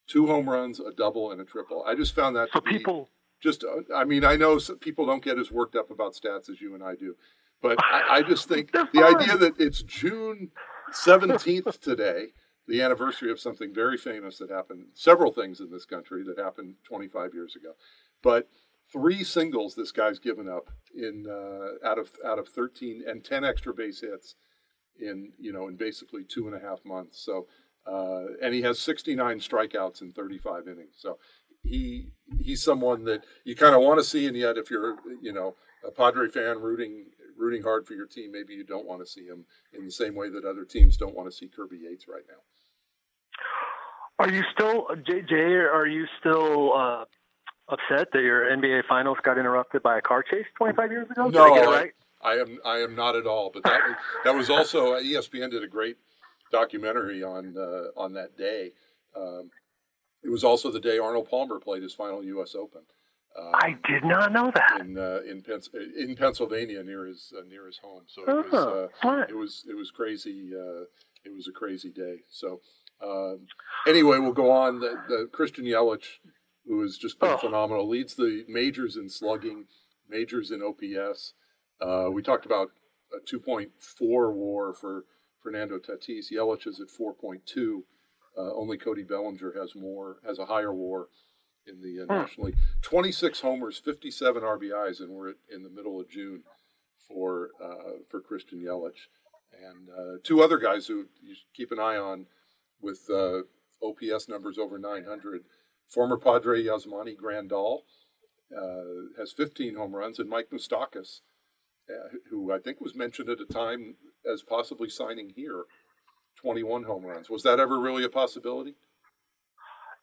Two 0.07 0.25
home 0.27 0.49
runs, 0.49 0.79
a 0.79 0.91
double, 0.91 1.31
and 1.31 1.39
a 1.39 1.45
triple. 1.45 1.83
I 1.85 1.95
just 1.95 2.15
found 2.15 2.35
that 2.35 2.51
to 2.53 2.61
people 2.61 3.09
just. 3.41 3.63
Uh, 3.63 3.93
I 3.95 4.03
mean, 4.03 4.25
I 4.25 4.35
know 4.35 4.59
people 4.81 5.05
don't 5.05 5.23
get 5.23 5.37
as 5.37 5.51
worked 5.51 5.75
up 5.75 5.91
about 5.91 6.13
stats 6.13 6.49
as 6.49 6.59
you 6.59 6.73
and 6.73 6.83
I 6.83 6.95
do, 6.95 7.15
but 7.61 7.77
I, 7.79 8.17
I 8.17 8.21
just 8.21 8.47
think 8.47 8.71
the 8.71 9.03
idea 9.03 9.37
that 9.37 9.59
it's 9.59 9.83
June 9.83 10.51
17th 10.91 11.79
today 11.79 12.33
the 12.67 12.81
anniversary 12.81 13.31
of 13.31 13.39
something 13.39 13.73
very 13.73 13.97
famous 13.97 14.37
that 14.37 14.49
happened, 14.49 14.85
several 14.93 15.31
things 15.31 15.59
in 15.59 15.69
this 15.69 15.85
country 15.85 16.23
that 16.23 16.37
happened 16.37 16.75
25 16.83 17.33
years 17.33 17.55
ago. 17.55 17.73
But 18.21 18.47
three 18.91 19.23
singles 19.23 19.75
this 19.75 19.91
guy's 19.91 20.19
given 20.19 20.47
up 20.47 20.69
in 20.95 21.25
uh, 21.29 21.87
out 21.87 21.99
of 21.99 22.11
out 22.25 22.39
of 22.39 22.47
13 22.47 23.03
and 23.07 23.23
10 23.23 23.43
extra 23.43 23.73
base 23.73 24.01
hits 24.01 24.35
in 24.99 25.31
you 25.39 25.51
know 25.51 25.67
in 25.67 25.75
basically 25.75 26.23
two 26.23 26.47
and 26.47 26.55
a 26.55 26.59
half 26.59 26.83
months. 26.85 27.23
So 27.23 27.47
uh, 27.85 28.25
and 28.41 28.53
he 28.53 28.61
has 28.61 28.79
69 28.79 29.39
strikeouts 29.39 30.01
in 30.01 30.13
35 30.13 30.67
innings. 30.67 30.95
So 30.97 31.17
he 31.63 32.07
he's 32.39 32.63
someone 32.63 33.03
that 33.05 33.25
you 33.43 33.55
kind 33.55 33.75
of 33.75 33.81
want 33.81 33.99
to 33.99 34.03
see, 34.03 34.27
and 34.27 34.37
yet 34.37 34.57
if 34.57 34.69
you're 34.69 34.97
you 35.21 35.33
know 35.33 35.55
a 35.85 35.91
Padre 35.91 36.29
fan 36.29 36.59
rooting 36.59 37.05
rooting 37.37 37.63
hard 37.63 37.87
for 37.87 37.93
your 37.93 38.05
team, 38.05 38.31
maybe 38.31 38.53
you 38.53 38.63
don't 38.63 38.85
want 38.85 39.01
to 39.01 39.05
see 39.05 39.25
him 39.25 39.45
in 39.73 39.85
the 39.85 39.91
same 39.91 40.15
way 40.15 40.29
that 40.29 40.45
other 40.45 40.65
teams 40.65 40.97
don't 40.97 41.15
want 41.15 41.29
to 41.29 41.35
see 41.35 41.47
Kirby 41.47 41.79
Yates 41.83 42.07
right 42.07 42.23
now. 42.27 42.37
Are 44.19 44.29
you 44.29 44.43
still, 44.53 44.87
JJ, 44.87 45.73
are 45.73 45.87
you 45.87 46.05
still 46.19 46.73
uh, 46.73 47.05
upset 47.69 48.09
that 48.13 48.21
your 48.21 48.45
NBA 48.45 48.83
Finals 48.87 49.17
got 49.23 49.37
interrupted 49.37 49.83
by 49.83 49.97
a 49.97 50.01
car 50.01 50.23
chase 50.23 50.45
25 50.57 50.91
years 50.91 51.09
ago? 51.09 51.25
Did 51.25 51.35
no, 51.35 51.53
I, 51.53 51.65
right? 51.65 51.91
I, 52.23 52.33
am. 52.35 52.59
I 52.65 52.77
am 52.77 52.95
not 52.95 53.15
at 53.15 53.25
all. 53.25 53.51
But 53.53 53.63
that 53.63 53.81
was, 53.85 53.95
that 54.23 54.35
was 54.35 54.49
also 54.49 54.93
ESPN 54.93 55.51
did 55.51 55.63
a 55.63 55.67
great 55.67 55.97
documentary 56.51 57.23
on 57.23 57.55
uh, 57.57 57.99
on 57.99 58.13
that 58.13 58.37
day. 58.37 58.71
Um, 59.15 59.49
it 60.23 60.29
was 60.29 60.43
also 60.43 60.71
the 60.71 60.79
day 60.79 60.99
Arnold 60.99 61.29
Palmer 61.29 61.59
played 61.59 61.83
his 61.83 61.93
final 61.93 62.23
U.S. 62.23 62.55
Open. 62.55 62.81
Um, 63.37 63.51
I 63.55 63.75
did 63.89 64.03
not 64.05 64.31
know 64.31 64.51
that 64.53 64.81
in 64.81 64.97
uh, 64.97 65.19
in, 65.27 65.41
Pens- 65.41 65.69
in 65.97 66.15
Pennsylvania 66.15 66.83
near 66.83 67.05
his 67.05 67.33
uh, 67.37 67.41
near 67.49 67.65
his 67.65 67.77
home. 67.77 68.03
So 68.07 68.21
it 68.21 68.51
was 68.51 68.89
uh, 69.03 69.25
it 69.27 69.35
was 69.35 69.65
it 69.67 69.75
was 69.75 69.91
crazy. 69.91 70.51
Uh, 70.55 70.83
it 71.25 71.33
was 71.33 71.47
a 71.47 71.51
crazy 71.51 71.89
day. 71.89 72.19
So 72.29 72.61
um, 73.01 73.47
anyway, 73.87 74.19
we'll 74.19 74.33
go 74.33 74.51
on. 74.51 74.79
The, 74.79 74.95
the 75.07 75.29
Christian 75.31 75.65
Yelich, 75.65 76.05
who 76.67 76.81
has 76.81 76.97
just 76.97 77.19
been 77.19 77.31
oh. 77.31 77.37
phenomenal, 77.37 77.87
leads 77.87 78.15
the 78.15 78.45
majors 78.47 78.97
in 78.97 79.09
slugging, 79.09 79.65
majors 80.09 80.51
in 80.51 80.61
OPS. 80.61 81.33
Uh, 81.81 82.09
we 82.11 82.21
talked 82.21 82.45
about 82.45 82.69
a 83.13 83.35
2.4 83.35 83.69
WAR 84.33 84.73
for 84.73 85.05
Fernando 85.41 85.77
Tatis. 85.77 86.31
Yelich 86.31 86.67
is 86.67 86.79
at 86.79 86.87
4.2. 86.87 87.83
Uh, 88.35 88.53
only 88.55 88.77
Cody 88.77 89.03
Bellinger 89.03 89.53
has 89.59 89.75
more, 89.75 90.17
has 90.25 90.39
a 90.39 90.45
higher 90.45 90.73
WAR 90.73 91.07
in 91.67 91.81
the 91.81 92.03
uh, 92.03 92.05
hmm. 92.05 92.21
National 92.21 92.47
League. 92.47 92.57
26 92.81 93.41
homers, 93.41 93.77
57 93.77 94.41
RBIs, 94.41 95.01
and 95.01 95.09
we're 95.09 95.31
at, 95.31 95.35
in 95.53 95.63
the 95.63 95.69
middle 95.69 95.99
of 95.99 96.09
June 96.09 96.43
for 97.07 97.49
uh, 97.63 97.99
for 98.09 98.21
Christian 98.21 98.59
Yelich. 98.59 99.07
And 99.61 99.89
uh, 99.89 100.17
two 100.23 100.41
other 100.41 100.57
guys 100.57 100.87
who 100.87 101.05
you 101.21 101.35
keep 101.55 101.71
an 101.71 101.79
eye 101.79 101.97
on 101.97 102.25
with 102.83 103.01
uh, 103.09 103.39
OPS 103.83 104.29
numbers 104.29 104.57
over 104.57 104.77
900. 104.77 105.43
Former 105.89 106.17
Padre 106.17 106.63
Yasmani 106.63 107.15
Grandal 107.15 107.81
uh, 108.55 109.19
has 109.19 109.31
15 109.33 109.75
home 109.75 109.95
runs, 109.95 110.19
and 110.19 110.29
Mike 110.29 110.49
Moustakas, 110.51 111.21
uh, 111.89 112.09
who 112.29 112.51
I 112.51 112.59
think 112.59 112.81
was 112.81 112.95
mentioned 112.95 113.29
at 113.29 113.39
a 113.39 113.45
time 113.45 113.95
as 114.31 114.41
possibly 114.41 114.89
signing 114.89 115.31
here, 115.35 115.63
21 116.37 116.83
home 116.83 117.05
runs. 117.05 117.29
Was 117.29 117.43
that 117.43 117.59
ever 117.59 117.79
really 117.79 118.03
a 118.03 118.09
possibility? 118.09 118.75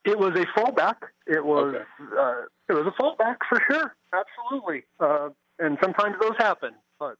It 0.05 0.19
was 0.19 0.33
a 0.35 0.47
fallback. 0.59 0.97
It 1.27 1.45
was 1.45 1.75
okay. 1.75 1.85
uh, 2.19 2.43
it 2.69 2.73
was 2.73 2.87
a 2.87 3.03
fallback 3.03 3.37
for 3.49 3.63
sure, 3.71 3.95
absolutely. 4.15 4.85
Uh, 4.99 5.29
and 5.59 5.77
sometimes 5.83 6.17
those 6.21 6.37
happen, 6.39 6.71
but 6.99 7.17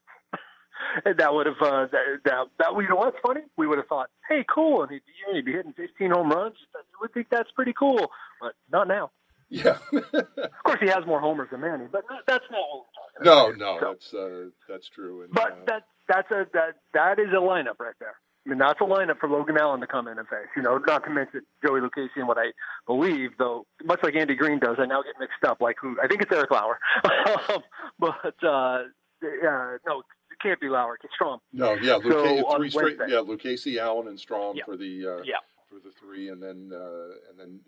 that 1.05 1.33
would 1.33 1.45
have 1.45 1.61
uh, 1.61 1.87
that, 1.91 2.19
that 2.25 2.47
that 2.59 2.73
you 2.75 2.89
know 2.89 2.95
what's 2.95 3.17
funny? 3.25 3.41
We 3.57 3.67
would 3.67 3.77
have 3.77 3.87
thought, 3.87 4.09
hey, 4.29 4.45
cool, 4.53 4.83
and 4.83 4.91
he'd, 4.91 5.01
he'd 5.33 5.45
be 5.45 5.53
hitting 5.53 5.73
15 5.73 6.11
home 6.11 6.29
runs. 6.29 6.55
We 6.73 6.81
would 7.01 7.13
think 7.13 7.27
that's 7.29 7.51
pretty 7.51 7.73
cool, 7.73 8.11
but 8.39 8.53
not 8.71 8.87
now. 8.87 9.11
Yeah. 9.49 9.77
of 9.93 10.63
course, 10.63 10.79
he 10.79 10.87
has 10.87 11.05
more 11.05 11.19
homers 11.19 11.49
than 11.51 11.59
Manny, 11.59 11.85
but 11.91 12.05
that's 12.25 12.45
not 12.49 12.59
what 12.59 12.85
we're 13.19 13.25
talking 13.25 13.25
no, 13.25 13.49
about. 13.49 13.57
No, 13.57 13.73
no, 13.73 13.79
so, 13.79 13.87
that's 13.91 14.13
uh, 14.13 14.49
that's 14.69 14.89
true. 14.89 15.23
And, 15.23 15.33
but 15.33 15.51
uh, 15.51 15.55
that 15.67 15.83
that's 16.07 16.31
a 16.31 16.47
that 16.53 16.75
that 16.93 17.19
is 17.19 17.29
a 17.33 17.41
lineup 17.41 17.79
right 17.79 17.95
there. 17.99 18.15
I 18.45 18.49
mean, 18.49 18.57
that's 18.57 18.79
a 18.81 18.85
lineup 18.85 19.19
for 19.19 19.29
Logan 19.29 19.57
Allen 19.57 19.81
to 19.81 19.87
come 19.87 20.07
in 20.07 20.17
and 20.17 20.27
face. 20.27 20.47
You 20.55 20.63
know, 20.63 20.79
not 20.87 21.03
to 21.03 21.11
mention 21.11 21.41
Joey 21.63 21.79
Lucchesi 21.79 22.09
and 22.15 22.27
what 22.27 22.39
I 22.39 22.53
believe, 22.87 23.31
though, 23.37 23.67
much 23.83 23.99
like 24.01 24.15
Andy 24.15 24.35
Green 24.35 24.57
does, 24.57 24.77
I 24.79 24.85
now 24.85 25.03
get 25.03 25.13
mixed 25.19 25.43
up. 25.45 25.61
Like 25.61 25.75
who? 25.79 25.97
I 26.01 26.07
think 26.07 26.21
it's 26.21 26.31
Eric 26.31 26.51
Lauer. 26.51 26.79
Um, 27.49 27.61
but 27.99 28.35
uh, 28.43 28.83
uh, 29.23 29.77
no, 29.85 30.01
can't 30.41 30.59
be 30.59 30.69
Lauer. 30.69 30.97
It's 31.03 31.13
Strahm. 31.19 31.39
No, 31.53 31.73
yeah, 31.73 31.95
Luke, 31.95 32.13
so 32.13 32.57
three 32.57 32.69
straight. 32.69 32.97
Wednesday. 32.97 33.15
Yeah, 33.15 33.21
Lucchesi, 33.21 33.77
Allen, 33.77 34.07
and 34.07 34.17
Strahm 34.17 34.55
yeah. 34.55 34.63
for 34.65 34.77
the 34.77 35.07
uh, 35.07 35.23
yeah. 35.23 35.35
for 35.69 35.75
the 35.75 35.91
three, 35.99 36.29
and 36.29 36.41
then 36.41 36.71
uh, 36.73 37.29
and 37.29 37.39
then 37.39 37.59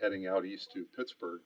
heading 0.00 0.26
out 0.26 0.44
east 0.44 0.72
to 0.72 0.84
Pittsburgh 0.96 1.40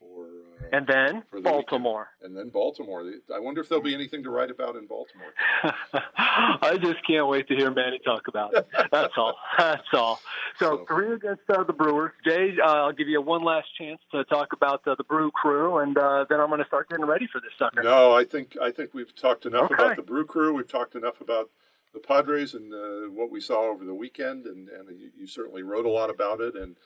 for 0.00 0.24
uh, 0.26 0.68
and 0.72 0.86
then 0.86 1.22
for 1.30 1.40
the 1.40 1.48
Baltimore. 1.48 2.08
and 2.22 2.36
then 2.36 2.48
Baltimore. 2.48 3.04
I 3.34 3.38
wonder 3.38 3.60
if 3.60 3.68
there'll 3.68 3.82
be 3.84 3.94
anything 3.94 4.22
to 4.24 4.30
write 4.30 4.50
about 4.50 4.76
in 4.76 4.86
Baltimore. 4.86 5.32
I 6.16 6.78
just 6.80 7.06
can't 7.06 7.26
wait 7.28 7.48
to 7.48 7.54
hear 7.56 7.70
Manny 7.70 7.98
talk 8.04 8.28
about 8.28 8.54
it. 8.56 8.66
That's 8.90 9.12
all. 9.16 9.34
That's 9.58 9.82
all. 9.92 10.20
So, 10.58 10.78
So- 10.78 10.84
three 10.86 11.12
against 11.14 11.42
uh, 11.48 11.62
the 11.64 11.72
Brewers. 11.72 12.12
Jay, 12.26 12.56
uh, 12.62 12.66
I'll 12.66 12.92
give 12.92 13.08
you 13.08 13.20
one 13.20 13.42
last 13.44 13.68
chance 13.78 14.00
to 14.12 14.24
talk 14.24 14.52
about 14.52 14.86
uh, 14.86 14.94
the 14.96 15.04
Brew 15.04 15.30
Crew, 15.30 15.78
and 15.78 15.96
uh, 15.96 16.24
then 16.28 16.40
I'm 16.40 16.48
going 16.48 16.60
to 16.60 16.66
start 16.66 16.88
getting 16.88 17.06
ready 17.06 17.26
for 17.30 17.40
this 17.40 17.50
sucker. 17.58 17.82
No, 17.82 18.12
I 18.12 18.24
think 18.24 18.56
I 18.60 18.70
think 18.70 18.94
we've 18.94 19.14
talked 19.14 19.46
enough 19.46 19.70
Okay. 19.70 19.74
about 19.74 19.96
the 19.96 20.02
Brew 20.02 20.24
Crew. 20.24 20.54
We've 20.54 20.68
talked 20.68 20.94
enough 20.94 21.20
about 21.20 21.50
the 21.92 22.00
Padres 22.00 22.54
and 22.54 22.72
uh, 22.74 23.10
what 23.12 23.30
we 23.30 23.40
saw 23.40 23.70
over 23.70 23.84
the 23.84 23.94
weekend, 23.94 24.46
and, 24.46 24.68
and 24.68 24.88
you, 24.98 25.10
you 25.16 25.26
certainly 25.26 25.62
wrote 25.62 25.86
a 25.86 25.90
lot 25.90 26.10
about 26.10 26.40
it, 26.40 26.56
and 26.56 26.76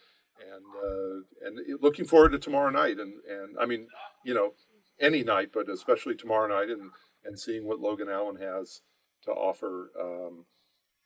and 0.40 0.64
uh, 0.85 1.46
and 1.46 1.83
looking 1.83 2.05
forward 2.05 2.33
to 2.33 2.38
tomorrow 2.38 2.70
night, 2.70 2.98
and 2.98 3.14
and 3.29 3.57
I 3.61 3.66
mean, 3.66 3.87
you 4.24 4.35
know, 4.35 4.53
any 5.01 5.22
night, 5.22 5.51
but 5.53 5.68
especially 5.68 6.14
tomorrow 6.14 6.48
night, 6.48 6.70
and 6.70 6.90
and 7.24 7.38
seeing 7.38 7.66
what 7.66 7.81
Logan 7.81 8.09
Allen 8.09 8.37
has 8.37 8.81
to 9.24 9.31
offer. 9.31 9.90
Um, 10.01 10.44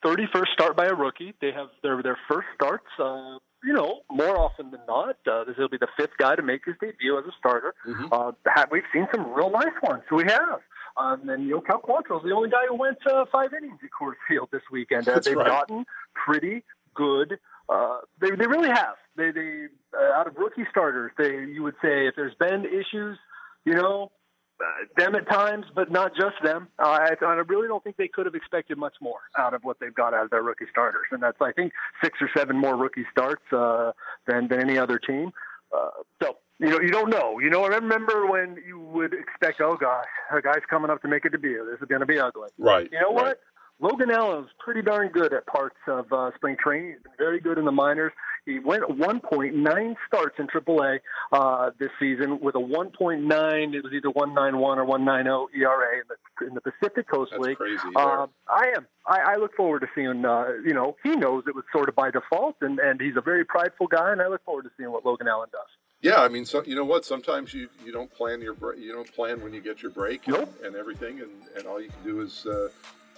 31st 0.03 0.47
start 0.51 0.75
by 0.75 0.85
a 0.85 0.93
rookie. 0.93 1.33
They 1.41 1.51
have 1.51 1.67
their 1.81 2.01
their 2.03 2.17
first 2.27 2.47
starts. 2.55 2.87
Uh, 2.99 3.37
you 3.63 3.71
know, 3.71 4.01
more 4.11 4.37
often 4.37 4.71
than 4.71 4.81
not, 4.87 5.15
uh, 5.31 5.45
this 5.45 5.55
will 5.57 5.69
be 5.69 5.77
the 5.77 5.87
fifth 5.95 6.17
guy 6.19 6.35
to 6.35 6.41
make 6.41 6.65
his 6.65 6.75
debut 6.81 7.17
as 7.17 7.23
a 7.25 7.31
starter. 7.39 7.73
Mhm. 7.87 8.09
Uh, 8.11 8.65
we've 8.69 8.83
seen 8.91 9.07
some 9.13 9.31
real 9.31 9.49
nice 9.49 9.73
ones. 9.81 10.03
We 10.11 10.25
have. 10.25 10.59
Um, 10.97 11.29
and 11.29 11.43
you 11.43 11.51
know, 11.51 11.61
Cal 11.61 11.81
Quantrill's 11.81 12.23
the 12.23 12.31
only 12.31 12.49
guy 12.49 12.65
who 12.67 12.75
went 12.75 12.97
uh, 13.07 13.25
five 13.31 13.53
innings 13.53 13.79
at 13.83 13.89
Coors 13.97 14.15
Field 14.27 14.49
this 14.51 14.61
weekend. 14.71 15.07
Uh, 15.07 15.19
they've 15.19 15.35
right. 15.35 15.47
gotten 15.47 15.85
pretty 16.13 16.63
good. 16.93 17.39
Uh, 17.69 17.99
they 18.19 18.31
they 18.31 18.47
really 18.47 18.69
have. 18.69 18.95
They 19.15 19.31
they 19.31 19.65
uh, 19.97 20.19
out 20.19 20.27
of 20.27 20.35
rookie 20.37 20.65
starters. 20.69 21.11
They 21.17 21.45
you 21.45 21.63
would 21.63 21.75
say 21.81 22.07
if 22.07 22.15
there's 22.15 22.35
been 22.35 22.65
issues, 22.65 23.17
you 23.65 23.73
know, 23.73 24.11
uh, 24.59 24.85
them 24.97 25.15
at 25.15 25.29
times, 25.29 25.65
but 25.75 25.91
not 25.91 26.15
just 26.15 26.35
them. 26.43 26.67
Uh, 26.77 26.87
I, 26.87 27.25
I 27.25 27.33
really 27.47 27.67
don't 27.67 27.83
think 27.83 27.97
they 27.97 28.07
could 28.07 28.25
have 28.25 28.35
expected 28.35 28.77
much 28.77 28.95
more 29.01 29.19
out 29.37 29.53
of 29.53 29.63
what 29.63 29.79
they've 29.79 29.93
got 29.93 30.13
out 30.13 30.25
of 30.25 30.29
their 30.29 30.43
rookie 30.43 30.65
starters, 30.69 31.05
and 31.11 31.21
that's 31.23 31.37
I 31.41 31.51
think 31.51 31.73
six 32.03 32.19
or 32.21 32.29
seven 32.35 32.57
more 32.57 32.75
rookie 32.75 33.05
starts 33.11 33.43
uh, 33.51 33.91
than 34.27 34.47
than 34.47 34.61
any 34.61 34.77
other 34.77 34.99
team. 34.99 35.31
Uh, 35.75 35.89
so 36.21 36.37
you 36.59 36.69
know 36.69 36.79
you 36.79 36.89
don't 36.89 37.09
know. 37.09 37.39
You 37.39 37.49
know 37.49 37.63
I 37.63 37.69
remember 37.69 38.27
when 38.27 38.57
you 38.65 38.79
would 38.79 39.13
expect, 39.13 39.61
oh 39.61 39.75
gosh, 39.75 40.05
a 40.31 40.41
guy's 40.41 40.63
coming 40.69 40.91
up 40.91 41.01
to 41.01 41.07
make 41.07 41.25
a 41.25 41.29
debut. 41.29 41.65
This 41.69 41.81
is 41.81 41.87
going 41.87 42.01
to 42.01 42.05
be 42.05 42.19
ugly. 42.19 42.49
right. 42.57 42.89
You 42.91 42.99
know 42.99 43.13
right. 43.15 43.23
what? 43.23 43.39
Logan 43.79 44.11
Allen 44.11 44.33
Allen's 44.33 44.49
pretty 44.63 44.81
darn 44.81 45.09
good 45.09 45.33
at 45.33 45.45
parts 45.45 45.75
of 45.87 46.11
uh, 46.13 46.31
spring 46.35 46.55
training. 46.61 46.91
He's 46.93 47.03
been 47.03 47.11
very 47.17 47.39
good 47.39 47.57
in 47.57 47.65
the 47.65 47.71
minors. 47.71 48.13
He 48.45 48.59
went 48.59 48.83
1.9 48.83 49.95
starts 50.07 50.35
in 50.37 50.47
AAA 50.47 50.99
uh, 51.31 51.71
this 51.79 51.89
season 51.99 52.39
with 52.41 52.55
a 52.55 52.59
1.9. 52.59 53.73
It 53.73 53.83
was 53.83 53.93
either 53.93 54.09
191 54.09 54.79
or 54.79 54.85
190 54.85 55.57
ERA 55.57 55.97
in 55.97 56.03
the, 56.09 56.47
in 56.47 56.53
the 56.53 56.61
Pacific 56.61 57.09
Coast 57.09 57.31
That's 57.31 57.43
League. 57.43 57.57
crazy. 57.57 57.79
Uh, 57.95 58.27
I 58.49 58.73
am. 58.75 58.85
I, 59.07 59.33
I 59.33 59.35
look 59.37 59.55
forward 59.55 59.79
to 59.81 59.87
seeing. 59.95 60.25
Uh, 60.25 60.47
you 60.65 60.73
know, 60.73 60.95
he 61.03 61.15
knows 61.15 61.43
it 61.47 61.55
was 61.55 61.63
sort 61.71 61.87
of 61.89 61.95
by 61.95 62.11
default, 62.11 62.57
and, 62.61 62.79
and 62.79 62.99
he's 63.01 63.15
a 63.17 63.21
very 63.21 63.45
prideful 63.45 63.87
guy, 63.87 64.11
and 64.11 64.21
I 64.21 64.27
look 64.27 64.43
forward 64.43 64.63
to 64.63 64.71
seeing 64.77 64.91
what 64.91 65.05
Logan 65.05 65.27
Allen 65.27 65.49
does. 65.51 65.61
Yeah, 66.01 66.21
I 66.21 66.27
mean, 66.27 66.45
so 66.45 66.61
you 66.63 66.75
know 66.75 66.83
what? 66.83 67.05
Sometimes 67.05 67.53
you, 67.53 67.69
you 67.85 67.93
don't 67.93 68.11
plan 68.13 68.41
your 68.41 68.53
break. 68.53 68.79
You 68.79 68.91
don't 68.91 69.09
plan 69.13 69.41
when 69.41 69.53
you 69.53 69.61
get 69.61 69.81
your 69.81 69.91
break 69.91 70.27
and, 70.27 70.35
Nope. 70.37 70.53
and 70.65 70.75
everything, 70.75 71.21
and, 71.21 71.29
and 71.57 71.65
all 71.65 71.81
you 71.81 71.87
can 71.87 72.03
do 72.03 72.19
is 72.19 72.45
uh, 72.45 72.67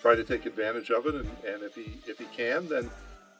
try 0.05 0.15
to 0.15 0.23
take 0.23 0.45
advantage 0.45 0.91
of 0.91 1.07
it. 1.07 1.15
And, 1.15 1.27
and 1.47 1.63
if 1.63 1.73
he 1.73 1.97
if 2.05 2.19
he 2.19 2.25
can, 2.25 2.67
then 2.69 2.91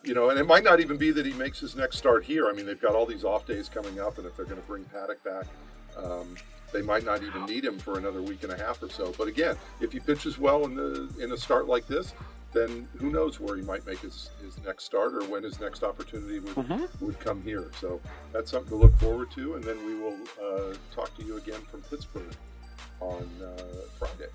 you 0.04 0.16
know, 0.16 0.30
and 0.32 0.40
it 0.40 0.48
might 0.48 0.64
not 0.64 0.80
even 0.80 0.98
be 0.98 1.12
that 1.12 1.26
he 1.26 1.34
makes 1.34 1.60
his 1.60 1.76
next 1.76 1.98
start 1.98 2.24
here. 2.24 2.48
I 2.50 2.54
mean, 2.54 2.66
they've 2.66 2.82
got 2.82 2.96
all 2.96 3.06
these 3.06 3.24
off 3.24 3.46
days 3.46 3.70
coming 3.70 4.00
up, 4.00 4.18
and 4.18 4.26
if 4.28 4.36
they're 4.36 4.46
going 4.46 4.62
to 4.62 4.68
bring 4.68 4.84
Paddack 4.86 5.24
back, 5.24 5.46
um, 5.98 6.36
they 6.74 6.82
might 6.82 7.04
not 7.04 7.22
even 7.24 7.46
need 7.46 7.64
him 7.64 7.78
for 7.80 7.98
another 8.00 8.22
week 8.22 8.44
and 8.44 8.52
a 8.52 8.58
half 8.58 8.82
or 8.84 8.90
so. 8.90 9.14
But 9.18 9.28
again, 9.28 9.56
if 9.80 9.92
he 9.92 10.00
pitches 10.00 10.40
well 10.40 10.66
in 10.66 10.76
the 10.76 11.08
in 11.20 11.32
a 11.34 11.38
start 11.38 11.68
like 11.68 11.86
this, 11.88 12.14
then 12.52 12.88
who 12.98 13.12
knows 13.12 13.40
where 13.40 13.56
he 13.56 13.62
might 13.62 13.86
make 13.86 14.00
his, 14.00 14.32
his 14.44 14.58
next 14.66 14.86
start 14.86 15.14
or 15.14 15.24
when 15.26 15.44
his 15.44 15.60
next 15.60 15.84
opportunity 15.84 16.40
would 16.40 16.56
Mhm. 16.56 17.02
would 17.02 17.20
come 17.20 17.44
here. 17.44 17.70
So 17.80 18.02
that's 18.34 18.50
something 18.50 18.70
to 18.70 18.76
look 18.76 18.96
forward 18.98 19.30
to, 19.32 19.54
and 19.56 19.64
then 19.64 19.78
we 19.86 19.94
will 20.02 20.18
uh, 20.42 20.74
talk 20.96 21.16
to 21.18 21.24
you 21.24 21.38
again 21.38 21.62
from 21.70 21.82
Pittsburgh 21.84 22.36
on 23.00 23.28
uh, 23.44 23.62
Friday. 24.00 24.30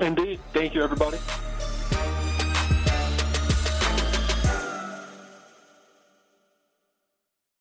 Indeed. 0.00 0.40
Thank 0.52 0.74
you, 0.74 0.82
everybody. 0.82 1.18